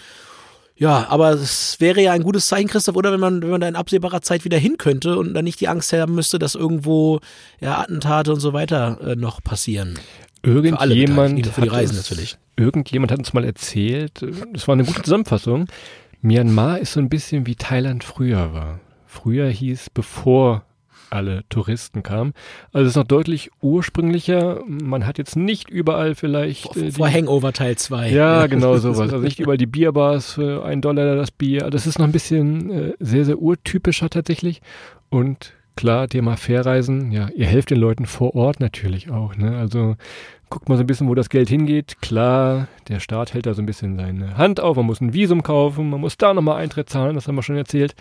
Ja, 0.77 1.07
aber 1.09 1.31
es 1.31 1.77
wäre 1.79 2.01
ja 2.03 2.13
ein 2.13 2.25
gutes 2.25 2.49
Zeichen, 2.49 2.69
Christoph, 2.69 2.97
oder 2.97 3.13
wenn 3.13 3.21
man, 3.21 3.43
wenn 3.43 3.51
man 3.51 3.61
da 3.61 3.69
in 3.69 3.77
absehbarer 3.77 4.23
Zeit 4.23 4.45
wieder 4.45 4.59
hin 4.59 4.77
könnte 4.77 5.17
und 5.17 5.33
dann 5.33 5.45
nicht 5.45 5.61
die 5.61 5.69
Angst 5.69 5.93
haben 5.93 6.15
müsste, 6.15 6.39
dass 6.39 6.57
irgendwo 6.57 7.21
ja, 7.61 7.79
Attentate 7.79 8.33
und 8.33 8.41
so 8.41 8.53
weiter 8.53 8.99
äh, 9.01 9.15
noch 9.15 9.43
passieren. 9.43 9.99
Irgendjemand, 10.43 11.47
für, 11.47 11.53
für 11.53 11.61
die 11.63 11.69
Reisen 11.69 11.97
uns, 11.97 12.11
natürlich. 12.11 12.39
Irgendjemand 12.57 13.13
hat 13.13 13.19
uns 13.19 13.33
mal 13.33 13.45
erzählt, 13.45 14.25
das 14.53 14.67
war 14.67 14.75
eine 14.75 14.85
gute 14.85 15.03
Zusammenfassung, 15.03 15.67
Myanmar 16.25 16.79
ist 16.79 16.95
so 16.95 17.01
ein 17.01 17.09
bisschen 17.09 17.47
wie 17.47 17.55
Thailand 17.55 18.03
früher 18.03 18.55
war. 18.55 18.81
Früher 19.07 19.49
hieß, 19.49 19.91
bevor 19.91 20.65
alle 21.11 21.45
Touristen 21.49 22.03
kamen. 22.03 22.33
Also 22.73 22.85
es 22.85 22.91
ist 22.93 22.97
noch 22.97 23.05
deutlich 23.05 23.51
ursprünglicher. 23.61 24.61
Man 24.67 25.07
hat 25.07 25.19
jetzt 25.19 25.37
nicht 25.37 25.71
überall 25.71 26.15
vielleicht. 26.15 26.77
Äh, 26.77 26.93
Vor 26.93 27.09
Hangover 27.09 27.53
Teil 27.53 27.77
2. 27.77 28.11
Ja, 28.11 28.47
genau 28.47 28.77
sowas. 28.79 29.01
Also 29.01 29.19
nicht 29.19 29.41
überall 29.41 29.59
die 29.59 29.67
Bierbars 29.67 30.35
für 30.35 30.65
einen 30.65 30.81
Dollar 30.83 31.17
das 31.17 31.31
Bier. 31.31 31.71
Das 31.71 31.87
ist 31.87 31.99
noch 31.99 32.07
ein 32.07 32.13
bisschen 32.13 32.71
äh, 32.71 32.93
sehr, 32.99 33.25
sehr 33.25 33.39
urtypischer 33.39 34.11
tatsächlich. 34.11 34.61
Und 35.11 35.53
klar, 35.77 36.09
Thema 36.09 36.37
Fährreisen, 36.37 37.13
ja, 37.13 37.29
ihr 37.35 37.47
helft 37.47 37.71
den 37.71 37.79
Leuten 37.79 38.07
vor 38.07 38.35
Ort 38.35 38.61
natürlich 38.61 39.11
auch. 39.11 39.37
Ne? 39.37 39.57
Also 39.57 39.97
guckt 40.51 40.69
mal 40.69 40.77
so 40.77 40.85
ein 40.85 40.87
bisschen, 40.87 41.09
wo 41.09 41.15
das 41.15 41.31
Geld 41.31 41.49
hingeht. 41.49 42.01
Klar, 42.01 42.69
der 42.89 43.01
Staat 43.01 43.35
hält 43.35 43.47
da 43.47 43.55
so 43.55 43.63
ein 43.63 43.67
bisschen 43.67 43.97
seine 43.97 44.37
Hand 44.37 44.61
auf, 44.61 44.77
man 44.77 44.87
muss 44.87 45.01
ein 45.01 45.13
Visum 45.13 45.43
kaufen, 45.43 45.91
man 45.91 46.01
muss 46.01 46.17
da 46.17 46.33
nochmal 46.33 46.63
Eintritt 46.63 46.89
zahlen, 46.89 47.15
das 47.17 47.27
haben 47.27 47.35
wir 47.35 47.43
schon 47.43 47.57
erzählt 47.57 47.95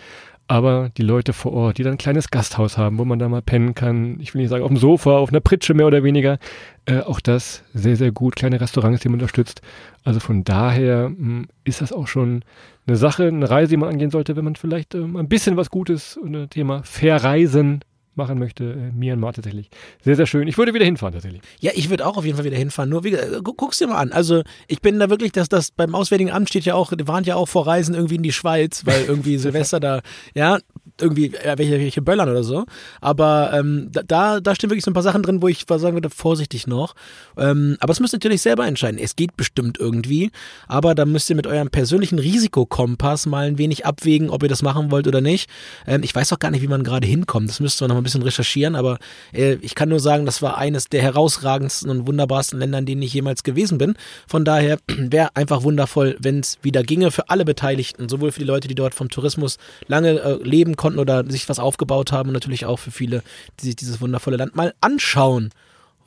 aber 0.46 0.90
die 0.96 1.02
Leute 1.02 1.32
vor 1.32 1.52
Ort, 1.52 1.78
die 1.78 1.82
dann 1.82 1.92
ein 1.92 1.98
kleines 1.98 2.30
Gasthaus 2.30 2.76
haben, 2.76 2.98
wo 2.98 3.04
man 3.04 3.18
da 3.18 3.28
mal 3.28 3.42
pennen 3.42 3.74
kann, 3.74 4.18
ich 4.20 4.34
will 4.34 4.42
nicht 4.42 4.50
sagen 4.50 4.62
auf 4.62 4.68
dem 4.68 4.76
Sofa, 4.76 5.18
auf 5.18 5.30
einer 5.30 5.40
Pritsche 5.40 5.74
mehr 5.74 5.86
oder 5.86 6.02
weniger, 6.02 6.38
äh, 6.86 7.00
auch 7.00 7.20
das 7.20 7.62
sehr, 7.72 7.96
sehr 7.96 8.12
gut, 8.12 8.36
kleine 8.36 8.60
Restaurants, 8.60 9.00
die 9.00 9.08
man 9.08 9.14
unterstützt. 9.14 9.62
Also 10.04 10.20
von 10.20 10.44
daher 10.44 11.08
mh, 11.08 11.16
hm, 11.16 11.46
ist 11.64 11.80
das 11.80 11.92
auch 11.92 12.06
schon 12.06 12.44
eine 12.86 12.96
Sache, 12.96 13.26
eine 13.28 13.48
Reise, 13.48 13.70
die 13.70 13.76
man 13.78 13.88
angehen 13.88 14.10
sollte, 14.10 14.36
wenn 14.36 14.44
man 14.44 14.56
vielleicht 14.56 14.94
ähm, 14.94 15.16
ein 15.16 15.28
bisschen 15.28 15.56
was 15.56 15.70
Gutes, 15.70 16.18
ein 16.22 16.48
Thema 16.50 16.82
Verreisen 16.82 17.80
machen 18.16 18.38
möchte, 18.38 18.64
äh, 18.64 18.92
Myanmar 18.92 19.32
tatsächlich. 19.32 19.70
Sehr, 20.02 20.16
sehr 20.16 20.26
schön. 20.26 20.48
Ich 20.48 20.58
würde 20.58 20.74
wieder 20.74 20.84
hinfahren 20.84 21.12
tatsächlich. 21.12 21.42
Ja, 21.60 21.72
ich 21.74 21.90
würde 21.90 22.06
auch 22.06 22.16
auf 22.16 22.24
jeden 22.24 22.36
Fall 22.36 22.44
wieder 22.44 22.56
hinfahren. 22.56 22.90
Nur, 22.90 23.04
wie, 23.04 23.14
äh, 23.14 23.40
guck's 23.42 23.78
dir 23.78 23.86
mal 23.86 23.98
an. 23.98 24.12
Also, 24.12 24.42
ich 24.68 24.80
bin 24.80 24.98
da 24.98 25.10
wirklich, 25.10 25.32
dass 25.32 25.48
das 25.48 25.70
beim 25.70 25.94
Auswärtigen 25.94 26.30
Amt 26.30 26.48
steht 26.48 26.64
ja 26.64 26.74
auch, 26.74 26.92
waren 27.04 27.24
ja 27.24 27.36
auch 27.36 27.48
vor 27.48 27.66
Reisen 27.66 27.94
irgendwie 27.94 28.16
in 28.16 28.22
die 28.22 28.32
Schweiz, 28.32 28.86
weil 28.86 29.04
irgendwie 29.04 29.38
Silvester 29.38 29.80
da, 29.80 30.00
ja, 30.34 30.58
irgendwie 31.00 31.32
ja, 31.44 31.58
welche, 31.58 31.72
welche 31.72 32.02
Böllern 32.02 32.28
oder 32.28 32.44
so. 32.44 32.64
Aber 33.00 33.52
ähm, 33.52 33.90
da, 33.92 34.40
da 34.40 34.54
stehen 34.54 34.70
wirklich 34.70 34.84
so 34.84 34.90
ein 34.90 34.94
paar 34.94 35.02
Sachen 35.02 35.22
drin, 35.22 35.42
wo 35.42 35.48
ich 35.48 35.64
sagen 35.68 35.94
würde, 35.94 36.10
vorsichtig 36.10 36.66
noch. 36.66 36.94
Ähm, 37.36 37.76
aber 37.80 37.92
es 37.92 38.00
müsst 38.00 38.14
ihr 38.14 38.18
natürlich 38.18 38.42
selber 38.42 38.66
entscheiden. 38.66 38.98
Es 38.98 39.16
geht 39.16 39.36
bestimmt 39.36 39.78
irgendwie, 39.78 40.30
aber 40.68 40.94
da 40.94 41.04
müsst 41.04 41.28
ihr 41.30 41.36
mit 41.36 41.46
eurem 41.46 41.70
persönlichen 41.70 42.18
Risikokompass 42.18 43.26
mal 43.26 43.46
ein 43.46 43.58
wenig 43.58 43.86
abwägen, 43.86 44.30
ob 44.30 44.42
ihr 44.42 44.48
das 44.48 44.62
machen 44.62 44.90
wollt 44.90 45.08
oder 45.08 45.20
nicht. 45.20 45.50
Ähm, 45.86 46.02
ich 46.02 46.14
weiß 46.14 46.32
auch 46.32 46.38
gar 46.38 46.50
nicht, 46.50 46.62
wie 46.62 46.68
man 46.68 46.84
gerade 46.84 47.06
hinkommt. 47.06 47.48
Das 47.48 47.60
müsst 47.60 47.82
ihr 47.82 47.88
noch 47.88 47.96
ein 47.96 48.02
bisschen 48.04 48.22
recherchieren, 48.22 48.76
aber 48.76 48.98
äh, 49.32 49.54
ich 49.62 49.74
kann 49.74 49.88
nur 49.88 50.00
sagen, 50.00 50.26
das 50.26 50.42
war 50.42 50.58
eines 50.58 50.88
der 50.88 51.02
herausragendsten 51.02 51.90
und 51.90 52.06
wunderbarsten 52.06 52.58
Länder, 52.58 52.78
in 52.78 52.86
denen 52.86 53.02
ich 53.02 53.14
jemals 53.14 53.42
gewesen 53.42 53.78
bin. 53.78 53.94
Von 54.28 54.44
daher 54.44 54.78
wäre 54.86 55.34
einfach 55.34 55.64
wundervoll, 55.64 56.16
wenn 56.20 56.40
es 56.40 56.58
wieder 56.62 56.84
ginge 56.84 57.10
für 57.10 57.30
alle 57.30 57.44
Beteiligten, 57.44 58.08
sowohl 58.08 58.30
für 58.30 58.40
die 58.40 58.46
Leute, 58.46 58.68
die 58.68 58.76
dort 58.76 58.94
vom 58.94 59.08
Tourismus 59.08 59.58
lange 59.88 60.20
äh, 60.20 60.42
leben 60.42 60.76
konnten 60.84 60.98
oder 60.98 61.24
sich 61.30 61.48
was 61.48 61.58
aufgebaut 61.58 62.12
haben 62.12 62.28
und 62.28 62.34
natürlich 62.34 62.66
auch 62.66 62.78
für 62.78 62.90
viele, 62.90 63.22
die 63.58 63.64
sich 63.64 63.76
dieses 63.76 64.02
wundervolle 64.02 64.36
Land 64.36 64.54
mal 64.54 64.74
anschauen 64.82 65.48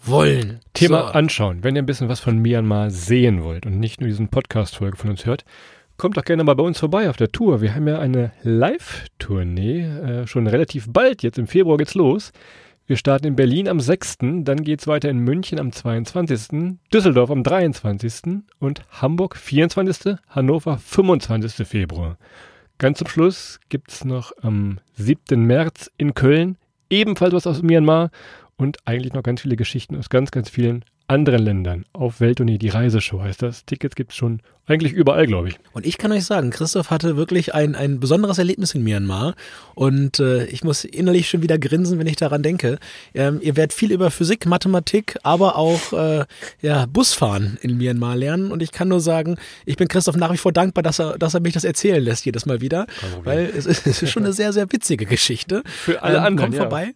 wollen. 0.03 0.59
Thema 0.75 0.99
so. 0.99 1.13
anschauen. 1.13 1.63
Wenn 1.63 1.75
ihr 1.75 1.81
ein 1.81 1.87
bisschen 1.87 2.09
was 2.09 2.19
von 2.19 2.37
Myanmar 2.37 2.91
sehen 2.91 3.43
wollt 3.43 3.65
und 3.65 3.79
nicht 3.79 3.99
nur 3.99 4.07
diesen 4.07 4.27
Podcast-Folge 4.27 4.95
von 4.95 5.09
uns 5.09 5.25
hört, 5.25 5.45
kommt 5.97 6.15
doch 6.15 6.23
gerne 6.23 6.43
mal 6.43 6.53
bei 6.53 6.61
uns 6.61 6.77
vorbei 6.77 7.09
auf 7.09 7.17
der 7.17 7.31
Tour. 7.31 7.59
Wir 7.61 7.73
haben 7.73 7.87
ja 7.87 7.97
eine 7.97 8.33
Live-Tournee, 8.43 9.81
äh, 9.81 10.27
schon 10.27 10.45
relativ 10.45 10.85
bald, 10.93 11.23
jetzt 11.23 11.39
im 11.39 11.47
Februar 11.47 11.77
geht's 11.77 11.95
los. 11.95 12.31
Wir 12.85 12.97
starten 12.97 13.25
in 13.25 13.35
Berlin 13.35 13.67
am 13.67 13.79
6., 13.79 14.17
dann 14.43 14.63
geht's 14.63 14.85
weiter 14.85 15.09
in 15.09 15.17
München 15.17 15.59
am 15.59 15.71
22., 15.71 16.77
Düsseldorf 16.93 17.31
am 17.31 17.41
23. 17.41 18.43
und 18.59 18.83
Hamburg 18.91 19.37
24., 19.37 20.17
Hannover 20.29 20.77
25. 20.77 21.67
Februar. 21.67 22.19
Ganz 22.79 22.99
zum 22.99 23.07
Schluss 23.07 23.59
gibt 23.69 23.91
es 23.91 24.05
noch 24.05 24.31
am 24.41 24.79
7. 24.93 25.41
März 25.43 25.89
in 25.97 26.13
Köln 26.13 26.57
ebenfalls 26.91 27.33
was 27.33 27.47
aus 27.47 27.63
Myanmar 27.63 28.11
und 28.55 28.77
eigentlich 28.85 29.13
noch 29.13 29.23
ganz 29.23 29.41
viele 29.41 29.55
Geschichten 29.55 29.95
aus 29.95 30.09
ganz, 30.09 30.29
ganz 30.29 30.49
vielen 30.49 30.85
anderen 31.07 31.41
Ländern 31.43 31.85
auf 31.93 32.19
Welttournee. 32.19 32.57
Die 32.57 32.69
Reiseshow 32.69 33.21
heißt 33.21 33.41
das. 33.41 33.65
Tickets 33.65 33.95
gibt 33.95 34.11
es 34.11 34.17
schon 34.17 34.41
eigentlich 34.65 34.91
überall, 34.91 35.25
glaube 35.25 35.47
ich. 35.47 35.55
Und 35.71 35.85
ich 35.85 35.97
kann 35.97 36.11
euch 36.11 36.25
sagen, 36.25 36.49
Christoph 36.49 36.89
hatte 36.91 37.15
wirklich 37.15 37.53
ein, 37.53 37.75
ein 37.75 38.01
besonderes 38.01 38.37
Erlebnis 38.37 38.75
in 38.75 38.83
Myanmar. 38.83 39.35
Und 39.75 40.19
äh, 40.19 40.45
ich 40.47 40.65
muss 40.65 40.83
innerlich 40.83 41.29
schon 41.29 41.41
wieder 41.41 41.57
grinsen, 41.57 41.97
wenn 41.99 42.07
ich 42.07 42.17
daran 42.17 42.43
denke. 42.43 42.77
Ähm, 43.13 43.39
ihr 43.41 43.55
werdet 43.55 43.71
viel 43.71 43.93
über 43.93 44.11
Physik, 44.11 44.45
Mathematik, 44.45 45.17
aber 45.23 45.55
auch 45.55 45.93
äh, 45.93 46.25
ja, 46.61 46.85
Busfahren 46.85 47.57
in 47.61 47.77
Myanmar 47.77 48.17
lernen. 48.17 48.51
Und 48.51 48.61
ich 48.61 48.73
kann 48.73 48.89
nur 48.89 48.99
sagen, 48.99 49.37
ich 49.65 49.77
bin 49.77 49.87
Christoph 49.87 50.17
nach 50.17 50.33
wie 50.33 50.37
vor 50.37 50.51
dankbar, 50.51 50.83
dass 50.83 50.99
er, 50.99 51.17
dass 51.17 51.33
er 51.33 51.39
mich 51.39 51.53
das 51.53 51.63
erzählen 51.63 52.03
lässt 52.03 52.25
jedes 52.25 52.45
Mal 52.45 52.59
wieder. 52.59 52.85
Weil 53.23 53.45
es 53.55 53.65
ist, 53.65 53.87
es 53.87 54.03
ist 54.03 54.11
schon 54.11 54.25
eine 54.25 54.33
sehr, 54.33 54.51
sehr 54.51 54.69
witzige 54.73 55.05
Geschichte. 55.05 55.63
Für 55.65 56.03
alle 56.03 56.17
ähm, 56.17 56.23
anderen. 56.23 56.49
Kommt 56.51 56.55
ja. 56.55 56.61
vorbei. 56.63 56.93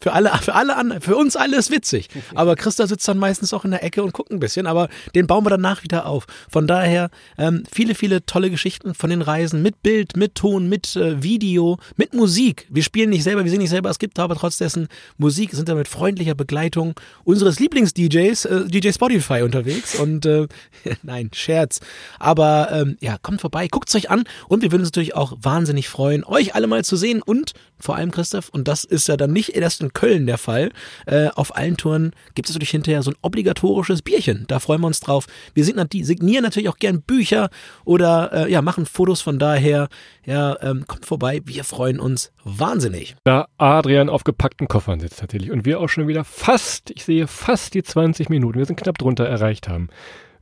Für 0.00 0.12
alle, 0.12 0.30
für 0.42 0.54
alle 0.54 0.76
anderen, 0.76 1.02
für 1.02 1.16
uns 1.16 1.36
alle 1.36 1.56
ist 1.56 1.70
witzig. 1.70 2.08
Aber 2.34 2.56
Christa 2.56 2.86
sitzt 2.86 3.06
dann 3.08 3.18
meistens 3.18 3.52
auch 3.52 3.64
in 3.64 3.70
der 3.70 3.82
Ecke 3.82 4.02
und 4.02 4.12
guckt 4.12 4.30
ein 4.30 4.40
bisschen, 4.40 4.66
aber 4.66 4.88
den 5.14 5.26
bauen 5.26 5.44
wir 5.44 5.50
danach 5.50 5.82
wieder 5.82 6.06
auf. 6.06 6.26
Von 6.50 6.66
daher 6.66 7.10
ähm, 7.38 7.64
viele, 7.72 7.94
viele 7.94 8.24
tolle 8.26 8.50
Geschichten 8.50 8.94
von 8.94 9.10
den 9.10 9.22
Reisen 9.22 9.62
mit 9.62 9.82
Bild, 9.82 10.16
mit 10.16 10.34
Ton, 10.34 10.68
mit 10.68 10.96
äh, 10.96 11.22
Video, 11.22 11.78
mit 11.96 12.14
Musik. 12.14 12.66
Wir 12.70 12.82
spielen 12.82 13.10
nicht 13.10 13.22
selber, 13.22 13.44
wir 13.44 13.50
singen 13.50 13.62
nicht 13.62 13.70
selber, 13.70 13.90
es 13.90 13.98
gibt 13.98 14.18
aber 14.18 14.34
trotzdem 14.34 14.88
Musik, 15.18 15.52
sind 15.52 15.68
da 15.68 15.74
mit 15.74 15.88
freundlicher 15.88 16.34
Begleitung 16.34 16.94
unseres 17.24 17.60
Lieblings-DJs, 17.60 18.44
äh, 18.44 18.64
DJ 18.66 18.90
Spotify 18.90 19.42
unterwegs 19.42 19.98
und 19.98 20.26
äh, 20.26 20.46
nein, 21.02 21.30
Scherz. 21.32 21.80
Aber 22.18 22.68
ähm, 22.72 22.96
ja, 23.00 23.18
kommt 23.18 23.40
vorbei, 23.40 23.68
guckt 23.68 23.88
es 23.88 23.94
euch 23.94 24.10
an 24.10 24.24
und 24.48 24.62
wir 24.62 24.72
würden 24.72 24.82
uns 24.82 24.88
natürlich 24.88 25.14
auch 25.14 25.36
wahnsinnig 25.40 25.88
freuen, 25.88 26.24
euch 26.24 26.54
alle 26.54 26.66
mal 26.66 26.84
zu 26.84 26.96
sehen 26.96 27.22
und 27.22 27.52
vor 27.78 27.96
allem 27.96 28.10
Christoph, 28.10 28.48
und 28.48 28.68
das 28.68 28.84
ist 28.84 29.08
ja 29.08 29.16
dann 29.16 29.32
nicht 29.32 29.50
erst 29.50 29.82
in 29.84 29.92
Köln 29.92 30.26
der 30.26 30.38
Fall. 30.38 30.70
Äh, 31.06 31.28
auf 31.34 31.56
allen 31.56 31.76
Touren 31.76 32.12
gibt 32.34 32.48
es 32.48 32.54
natürlich 32.54 32.70
hinterher 32.70 33.02
so 33.02 33.10
ein 33.10 33.16
obligatorisches 33.22 34.02
Bierchen. 34.02 34.44
Da 34.48 34.58
freuen 34.58 34.80
wir 34.80 34.86
uns 34.86 35.00
drauf. 35.00 35.26
Wir 35.54 35.64
signieren 35.64 36.42
natürlich 36.42 36.68
auch 36.68 36.78
gern 36.78 37.02
Bücher 37.02 37.50
oder 37.84 38.46
äh, 38.46 38.52
ja, 38.52 38.62
machen 38.62 38.86
Fotos 38.86 39.20
von 39.20 39.38
daher. 39.38 39.88
Ja, 40.24 40.56
ähm, 40.62 40.84
kommt 40.86 41.06
vorbei. 41.06 41.42
Wir 41.44 41.64
freuen 41.64 42.00
uns 42.00 42.32
wahnsinnig. 42.44 43.16
Da 43.24 43.46
Adrian 43.58 44.08
auf 44.08 44.24
gepackten 44.24 44.68
Koffern 44.68 45.00
sitzt 45.00 45.20
tatsächlich 45.20 45.50
und 45.50 45.64
wir 45.64 45.80
auch 45.80 45.88
schon 45.88 46.08
wieder 46.08 46.24
fast, 46.24 46.90
ich 46.90 47.04
sehe 47.04 47.26
fast 47.26 47.74
die 47.74 47.82
20 47.82 48.30
Minuten, 48.30 48.58
wir 48.58 48.66
sind 48.66 48.76
knapp 48.76 48.98
drunter 48.98 49.24
erreicht 49.26 49.68
haben 49.68 49.88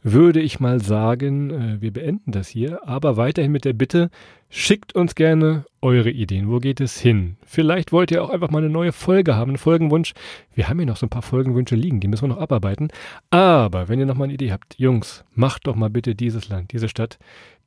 würde 0.02 0.40
ich 0.40 0.60
mal 0.60 0.80
sagen, 0.80 1.50
äh, 1.50 1.80
wir 1.80 1.92
beenden 1.92 2.32
das 2.32 2.48
hier, 2.48 2.86
aber 2.86 3.16
weiterhin 3.16 3.52
mit 3.52 3.64
der 3.64 3.72
Bitte, 3.72 4.10
schickt 4.54 4.94
uns 4.94 5.14
gerne 5.14 5.64
eure 5.80 6.10
Ideen. 6.10 6.50
Wo 6.50 6.58
geht 6.58 6.80
es 6.80 7.00
hin? 7.00 7.38
Vielleicht 7.46 7.90
wollt 7.90 8.10
ihr 8.10 8.22
auch 8.22 8.28
einfach 8.28 8.50
mal 8.50 8.58
eine 8.58 8.68
neue 8.68 8.92
Folge 8.92 9.34
haben, 9.34 9.52
einen 9.52 9.58
Folgenwunsch. 9.58 10.12
Wir 10.54 10.68
haben 10.68 10.78
hier 10.78 10.86
noch 10.86 10.98
so 10.98 11.06
ein 11.06 11.10
paar 11.10 11.22
Folgenwünsche 11.22 11.74
liegen, 11.74 12.00
die 12.00 12.06
müssen 12.06 12.24
wir 12.24 12.34
noch 12.34 12.40
abarbeiten. 12.40 12.88
Aber 13.30 13.88
wenn 13.88 13.98
ihr 13.98 14.04
noch 14.04 14.14
mal 14.14 14.24
eine 14.24 14.34
Idee 14.34 14.52
habt, 14.52 14.78
Jungs, 14.78 15.24
macht 15.34 15.66
doch 15.66 15.74
mal 15.74 15.88
bitte 15.88 16.14
dieses 16.14 16.50
Land, 16.50 16.72
diese 16.72 16.90
Stadt. 16.90 17.18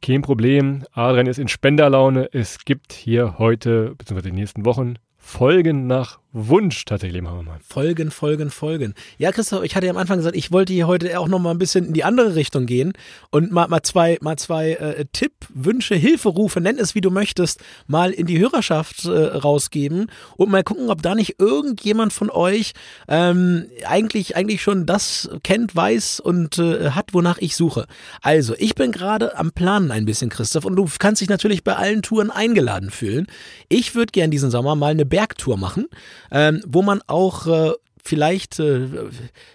Kein 0.02 0.22
Problem. 0.22 0.84
Adrian 0.92 1.26
ist 1.26 1.40
in 1.40 1.48
Spenderlaune. 1.48 2.30
Es 2.32 2.64
gibt 2.66 2.94
hier 2.94 3.40
heute, 3.40 3.96
beziehungsweise 3.98 4.30
in 4.30 4.36
den 4.36 4.42
nächsten 4.42 4.64
Wochen, 4.64 4.96
Folgen 5.18 5.88
nach 5.88 6.20
Wunsch 6.38 6.84
tatsächlich 6.84 7.22
machen 7.22 7.38
wir 7.38 7.44
mal. 7.44 7.60
Folgen, 7.66 8.12
Folgen, 8.12 8.50
Folgen. 8.50 8.94
Ja, 9.18 9.32
Christoph, 9.32 9.64
ich 9.64 9.74
hatte 9.78 9.86
ja 9.86 9.94
am 9.94 9.98
Anfang 9.98 10.18
gesagt, 10.18 10.36
ich 10.36 10.52
wollte 10.52 10.74
hier 10.74 10.86
heute 10.86 11.18
auch 11.18 11.30
noch 11.30 11.40
mal 11.40 11.52
ein 11.52 11.58
bisschen 11.58 11.86
in 11.86 11.94
die 11.94 12.04
andere 12.04 12.36
Richtung 12.36 12.66
gehen 12.66 12.92
und 13.30 13.54
mal, 13.54 13.70
mal 13.70 13.84
zwei, 13.84 14.18
mal 14.20 14.36
zwei 14.36 14.72
äh, 14.72 15.06
Tipp, 15.14 15.32
Wünsche, 15.54 15.96
Hilferufe, 15.96 16.60
nenn 16.60 16.78
es 16.78 16.94
wie 16.94 17.00
du 17.00 17.10
möchtest, 17.10 17.64
mal 17.88 18.12
in 18.12 18.26
die 18.26 18.38
Hörerschaft 18.38 19.06
äh, 19.06 19.10
rausgeben 19.10 20.12
und 20.36 20.52
mal 20.52 20.62
gucken, 20.62 20.90
ob 20.90 21.02
da 21.02 21.16
nicht 21.16 21.40
irgendjemand 21.40 22.12
von 22.12 22.30
euch 22.30 22.74
ähm, 23.08 23.68
eigentlich, 23.88 24.36
eigentlich 24.36 24.62
schon 24.62 24.86
das 24.86 25.30
kennt, 25.42 25.74
weiß 25.74 26.20
und 26.20 26.60
äh, 26.60 26.90
hat, 26.90 27.14
wonach 27.14 27.38
ich 27.38 27.56
suche. 27.56 27.88
Also, 28.22 28.56
ich 28.58 28.76
bin 28.76 28.92
gerade 28.92 29.38
am 29.38 29.54
Planen 29.54 29.90
ein 29.90 30.04
bisschen, 30.04 30.30
Christoph, 30.30 30.66
und 30.66 30.76
du 30.76 30.86
kannst 31.00 31.22
dich 31.22 31.30
natürlich 31.30 31.64
bei 31.64 31.78
allen 31.78 32.02
Touren 32.02 32.30
eingeladen 32.30 32.90
fühlen. 32.90 33.28
Ich 33.70 33.96
würde 33.96 34.12
gern 34.12 34.32
diesen 34.32 34.52
Sommer 34.52 34.76
mal 34.76 34.92
eine 34.92 35.06
Bergtour 35.06 35.56
machen 35.56 35.88
ähm, 36.32 36.62
wo 36.66 36.82
man 36.82 37.02
auch 37.08 37.48
äh, 37.48 37.72
vielleicht 38.06 38.60
äh, 38.60 38.88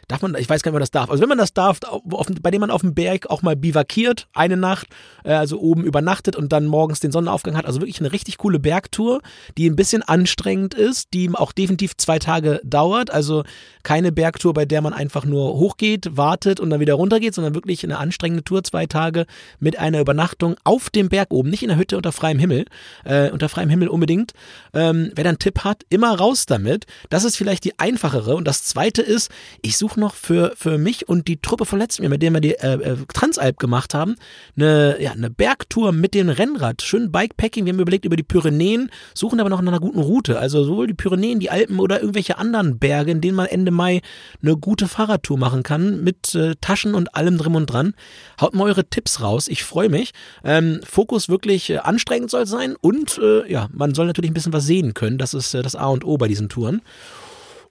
darf 0.08 0.22
man, 0.22 0.34
ich 0.34 0.48
weiß 0.48 0.62
gar 0.62 0.70
nicht, 0.70 0.74
ob 0.74 0.74
man 0.74 0.80
das 0.80 0.90
darf. 0.90 1.10
Also 1.10 1.22
wenn 1.22 1.28
man 1.28 1.38
das 1.38 1.54
darf, 1.54 1.78
auf, 1.82 2.26
bei 2.42 2.50
dem 2.50 2.60
man 2.60 2.70
auf 2.70 2.80
dem 2.80 2.94
Berg 2.94 3.30
auch 3.30 3.42
mal 3.42 3.56
bivakiert, 3.56 4.26
eine 4.34 4.56
Nacht, 4.56 4.88
äh, 5.24 5.32
also 5.32 5.60
oben 5.60 5.84
übernachtet 5.84 6.36
und 6.36 6.52
dann 6.52 6.66
morgens 6.66 7.00
den 7.00 7.12
Sonnenaufgang 7.12 7.56
hat. 7.56 7.64
Also 7.64 7.80
wirklich 7.80 8.00
eine 8.00 8.12
richtig 8.12 8.38
coole 8.38 8.58
Bergtour, 8.58 9.20
die 9.56 9.70
ein 9.70 9.76
bisschen 9.76 10.02
anstrengend 10.02 10.74
ist, 10.74 11.14
die 11.14 11.30
auch 11.32 11.52
definitiv 11.52 11.96
zwei 11.96 12.18
Tage 12.18 12.60
dauert. 12.64 13.10
Also 13.10 13.44
keine 13.82 14.10
Bergtour, 14.10 14.52
bei 14.52 14.64
der 14.64 14.82
man 14.82 14.92
einfach 14.92 15.24
nur 15.24 15.54
hochgeht, 15.54 16.16
wartet 16.16 16.58
und 16.58 16.70
dann 16.70 16.80
wieder 16.80 16.94
runtergeht, 16.94 17.34
sondern 17.34 17.54
wirklich 17.54 17.84
eine 17.84 17.98
anstrengende 17.98 18.42
Tour, 18.42 18.64
zwei 18.64 18.86
Tage 18.86 19.26
mit 19.60 19.78
einer 19.78 20.00
Übernachtung 20.00 20.56
auf 20.64 20.90
dem 20.90 21.08
Berg 21.08 21.28
oben, 21.30 21.50
nicht 21.50 21.62
in 21.62 21.68
der 21.68 21.78
Hütte 21.78 21.96
unter 21.96 22.12
freiem 22.12 22.38
Himmel, 22.38 22.64
äh, 23.04 23.30
unter 23.30 23.48
freiem 23.48 23.70
Himmel 23.70 23.88
unbedingt. 23.88 24.32
Ähm, 24.74 25.12
wer 25.14 25.24
dann 25.24 25.30
einen 25.30 25.38
Tipp 25.38 25.60
hat, 25.62 25.84
immer 25.88 26.18
raus 26.18 26.46
damit. 26.46 26.86
Das 27.10 27.24
ist 27.24 27.36
vielleicht 27.36 27.64
die 27.64 27.78
einfachere 27.78 28.39
und 28.40 28.48
das 28.48 28.64
zweite 28.64 29.02
ist, 29.02 29.30
ich 29.60 29.76
suche 29.76 30.00
noch 30.00 30.14
für, 30.14 30.54
für 30.56 30.78
mich 30.78 31.06
und 31.10 31.28
die 31.28 31.42
Truppe 31.42 31.66
von 31.66 31.78
letztem 31.78 32.04
Jahr, 32.04 32.10
mit 32.10 32.22
der 32.22 32.32
wir 32.32 32.40
die 32.40 32.54
äh, 32.54 32.72
äh, 32.72 32.96
Transalp 33.12 33.58
gemacht 33.58 33.92
haben, 33.92 34.16
eine, 34.56 34.96
ja, 34.98 35.12
eine 35.12 35.28
Bergtour 35.28 35.92
mit 35.92 36.14
dem 36.14 36.30
Rennrad. 36.30 36.80
Schön 36.80 37.12
Bikepacking. 37.12 37.66
Wir 37.66 37.74
haben 37.74 37.80
überlegt 37.80 38.06
über 38.06 38.16
die 38.16 38.22
Pyrenäen, 38.22 38.90
suchen 39.12 39.40
aber 39.40 39.50
noch 39.50 39.60
nach 39.60 39.68
einer 39.68 39.78
guten 39.78 39.98
Route. 39.98 40.38
Also 40.38 40.64
sowohl 40.64 40.86
die 40.86 40.94
Pyrenäen, 40.94 41.38
die 41.38 41.50
Alpen 41.50 41.80
oder 41.80 42.00
irgendwelche 42.00 42.38
anderen 42.38 42.78
Berge, 42.78 43.10
in 43.10 43.20
denen 43.20 43.36
man 43.36 43.44
Ende 43.44 43.72
Mai 43.72 44.00
eine 44.40 44.56
gute 44.56 44.88
Fahrradtour 44.88 45.36
machen 45.36 45.62
kann 45.62 46.02
mit 46.02 46.34
äh, 46.34 46.54
Taschen 46.62 46.94
und 46.94 47.14
allem 47.14 47.36
drum 47.36 47.56
und 47.56 47.66
dran. 47.66 47.92
Haut 48.40 48.54
mal 48.54 48.64
eure 48.64 48.86
Tipps 48.86 49.20
raus. 49.20 49.48
Ich 49.48 49.64
freue 49.64 49.90
mich. 49.90 50.12
Ähm, 50.44 50.80
Fokus 50.82 51.28
wirklich 51.28 51.68
äh, 51.68 51.76
anstrengend 51.76 52.30
soll 52.30 52.46
sein 52.46 52.74
und 52.80 53.18
äh, 53.18 53.52
ja, 53.52 53.68
man 53.70 53.94
soll 53.94 54.06
natürlich 54.06 54.30
ein 54.30 54.34
bisschen 54.34 54.54
was 54.54 54.64
sehen 54.64 54.94
können. 54.94 55.18
Das 55.18 55.34
ist 55.34 55.52
äh, 55.52 55.60
das 55.60 55.76
A 55.76 55.88
und 55.88 56.06
O 56.06 56.16
bei 56.16 56.26
diesen 56.26 56.48
Touren. 56.48 56.80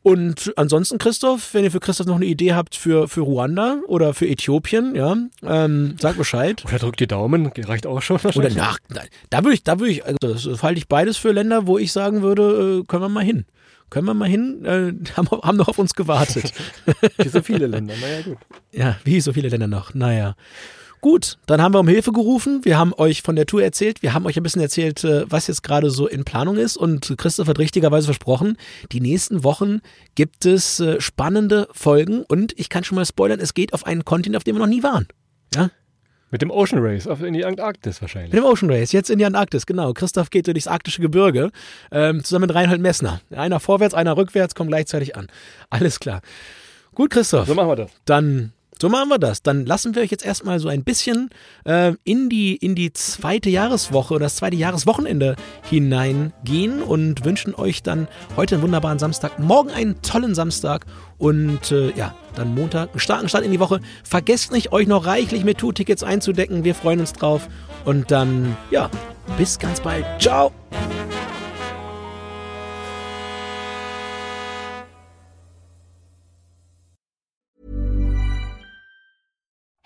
Und 0.09 0.53
ansonsten, 0.55 0.97
Christoph, 0.97 1.53
wenn 1.53 1.63
ihr 1.63 1.71
für 1.71 1.79
Christoph 1.79 2.07
noch 2.07 2.15
eine 2.15 2.25
Idee 2.25 2.53
habt 2.53 2.75
für, 2.75 3.07
für 3.07 3.21
Ruanda 3.21 3.79
oder 3.87 4.13
für 4.13 4.27
Äthiopien, 4.27 4.95
ja, 4.95 5.15
ähm, 5.43 5.95
sagt 5.99 6.17
Bescheid. 6.17 6.63
Oder 6.65 6.79
drückt 6.79 6.99
die 6.99 7.07
Daumen, 7.07 7.51
reicht 7.55 7.85
auch 7.85 8.01
schon. 8.01 8.17
Oder 8.17 8.49
nach, 8.49 8.79
da 9.29 9.43
würde 9.43 9.53
ich, 9.53 9.63
da 9.63 9.79
würde 9.79 9.91
ich, 9.91 10.05
also 10.05 10.17
das 10.51 10.63
halte 10.63 10.79
ich 10.79 10.87
beides 10.87 11.17
für 11.17 11.31
Länder, 11.31 11.67
wo 11.67 11.77
ich 11.77 11.91
sagen 11.91 12.21
würde, 12.21 12.79
äh, 12.81 12.85
können 12.85 13.03
wir 13.03 13.09
mal 13.09 13.23
hin. 13.23 13.45
Können 13.89 14.05
wir 14.07 14.13
mal 14.13 14.29
hin? 14.29 14.65
Äh, 14.65 14.93
haben, 15.17 15.29
haben 15.29 15.57
noch 15.57 15.67
auf 15.67 15.79
uns 15.79 15.93
gewartet. 15.93 16.53
wie 17.17 17.29
so 17.29 17.41
viele 17.41 17.67
Länder, 17.67 17.93
naja, 17.99 18.21
gut. 18.21 18.37
Ja, 18.71 18.97
wie 19.03 19.21
so 19.21 19.33
viele 19.33 19.49
Länder 19.49 19.67
noch, 19.67 19.93
naja. 19.93 20.35
Gut, 21.01 21.37
dann 21.45 21.61
haben 21.61 21.73
wir 21.73 21.79
um 21.79 21.87
Hilfe 21.87 22.11
gerufen. 22.11 22.59
Wir 22.63 22.77
haben 22.77 22.93
euch 22.93 23.21
von 23.21 23.35
der 23.37 23.45
Tour 23.45 23.63
erzählt. 23.63 24.01
Wir 24.01 24.13
haben 24.13 24.25
euch 24.25 24.35
ein 24.35 24.43
bisschen 24.43 24.61
erzählt, 24.61 25.03
äh, 25.05 25.23
was 25.29 25.47
jetzt 25.47 25.63
gerade 25.63 25.89
so 25.89 26.07
in 26.07 26.25
Planung 26.25 26.57
ist. 26.57 26.75
Und 26.75 27.15
Christoph 27.17 27.47
hat 27.47 27.57
richtigerweise 27.57 28.05
versprochen, 28.05 28.57
die 28.91 28.99
nächsten 28.99 29.43
Wochen 29.45 29.79
gibt 30.15 30.45
es 30.45 30.81
äh, 30.81 30.99
spannende 30.99 31.69
Folgen. 31.71 32.23
Und 32.23 32.57
ich 32.59 32.67
kann 32.67 32.83
schon 32.83 32.97
mal 32.97 33.05
spoilern, 33.05 33.39
es 33.39 33.53
geht 33.53 33.73
auf 33.73 33.85
einen 33.85 34.03
Kontinent, 34.03 34.37
auf 34.37 34.43
dem 34.43 34.55
wir 34.55 34.59
noch 34.59 34.67
nie 34.67 34.83
waren. 34.83 35.07
Ja? 35.55 35.71
Mit 36.31 36.41
dem 36.41 36.51
Ocean 36.51 36.83
Race 36.83 37.07
auf 37.07 37.23
in 37.23 37.33
die 37.33 37.45
Antarktis 37.45 38.01
wahrscheinlich. 38.01 38.33
Mit 38.33 38.43
dem 38.43 38.45
Ocean 38.45 38.69
Race, 38.69 38.91
jetzt 38.91 39.09
in 39.09 39.17
die 39.17 39.25
Antarktis, 39.25 39.65
genau. 39.65 39.93
Christoph 39.93 40.29
geht 40.29 40.47
durchs 40.47 40.67
arktische 40.67 41.01
Gebirge 41.01 41.49
ähm, 41.91 42.23
zusammen 42.23 42.47
mit 42.47 42.55
Reinhold 42.55 42.81
Messner. 42.81 43.21
Einer 43.31 43.59
vorwärts, 43.59 43.95
einer 43.95 44.15
rückwärts, 44.15 44.53
kommen 44.53 44.69
gleichzeitig 44.69 45.15
an. 45.15 45.27
Alles 45.69 45.99
klar. 45.99 46.21
Gut, 46.93 47.09
Christoph. 47.09 47.47
So 47.47 47.55
machen 47.55 47.69
wir 47.69 47.75
das. 47.77 47.91
Dann 48.05 48.51
so 48.81 48.89
machen 48.89 49.09
wir 49.09 49.19
das. 49.19 49.41
Dann 49.41 49.65
lassen 49.65 49.95
wir 49.95 50.01
euch 50.01 50.11
jetzt 50.11 50.25
erstmal 50.25 50.59
so 50.59 50.69
ein 50.69 50.83
bisschen 50.83 51.29
äh, 51.65 51.93
in, 52.03 52.29
die, 52.29 52.55
in 52.55 52.75
die 52.75 52.93
zweite 52.93 53.49
Jahreswoche 53.49 54.13
oder 54.13 54.25
das 54.25 54.37
zweite 54.37 54.55
Jahreswochenende 54.55 55.35
hineingehen 55.69 56.81
und 56.81 57.25
wünschen 57.25 57.55
euch 57.55 57.83
dann 57.83 58.07
heute 58.37 58.55
einen 58.55 58.63
wunderbaren 58.63 58.99
Samstag, 58.99 59.39
morgen 59.39 59.69
einen 59.69 60.01
tollen 60.01 60.35
Samstag 60.35 60.85
und 61.17 61.71
äh, 61.71 61.91
ja, 61.95 62.15
dann 62.35 62.55
Montag 62.55 62.91
einen 62.91 62.99
starken 62.99 63.29
Start 63.29 63.43
in 63.43 63.51
die 63.51 63.59
Woche. 63.59 63.81
Vergesst 64.03 64.51
nicht, 64.51 64.71
euch 64.71 64.87
noch 64.87 65.05
reichlich 65.05 65.43
mit 65.43 65.57
Tour-Tickets 65.57 66.03
einzudecken. 66.03 66.63
Wir 66.63 66.75
freuen 66.75 67.01
uns 67.01 67.13
drauf. 67.13 67.47
Und 67.85 68.11
dann, 68.11 68.57
ja, 68.71 68.89
bis 69.37 69.59
ganz 69.59 69.79
bald. 69.81 70.05
Ciao! 70.19 70.51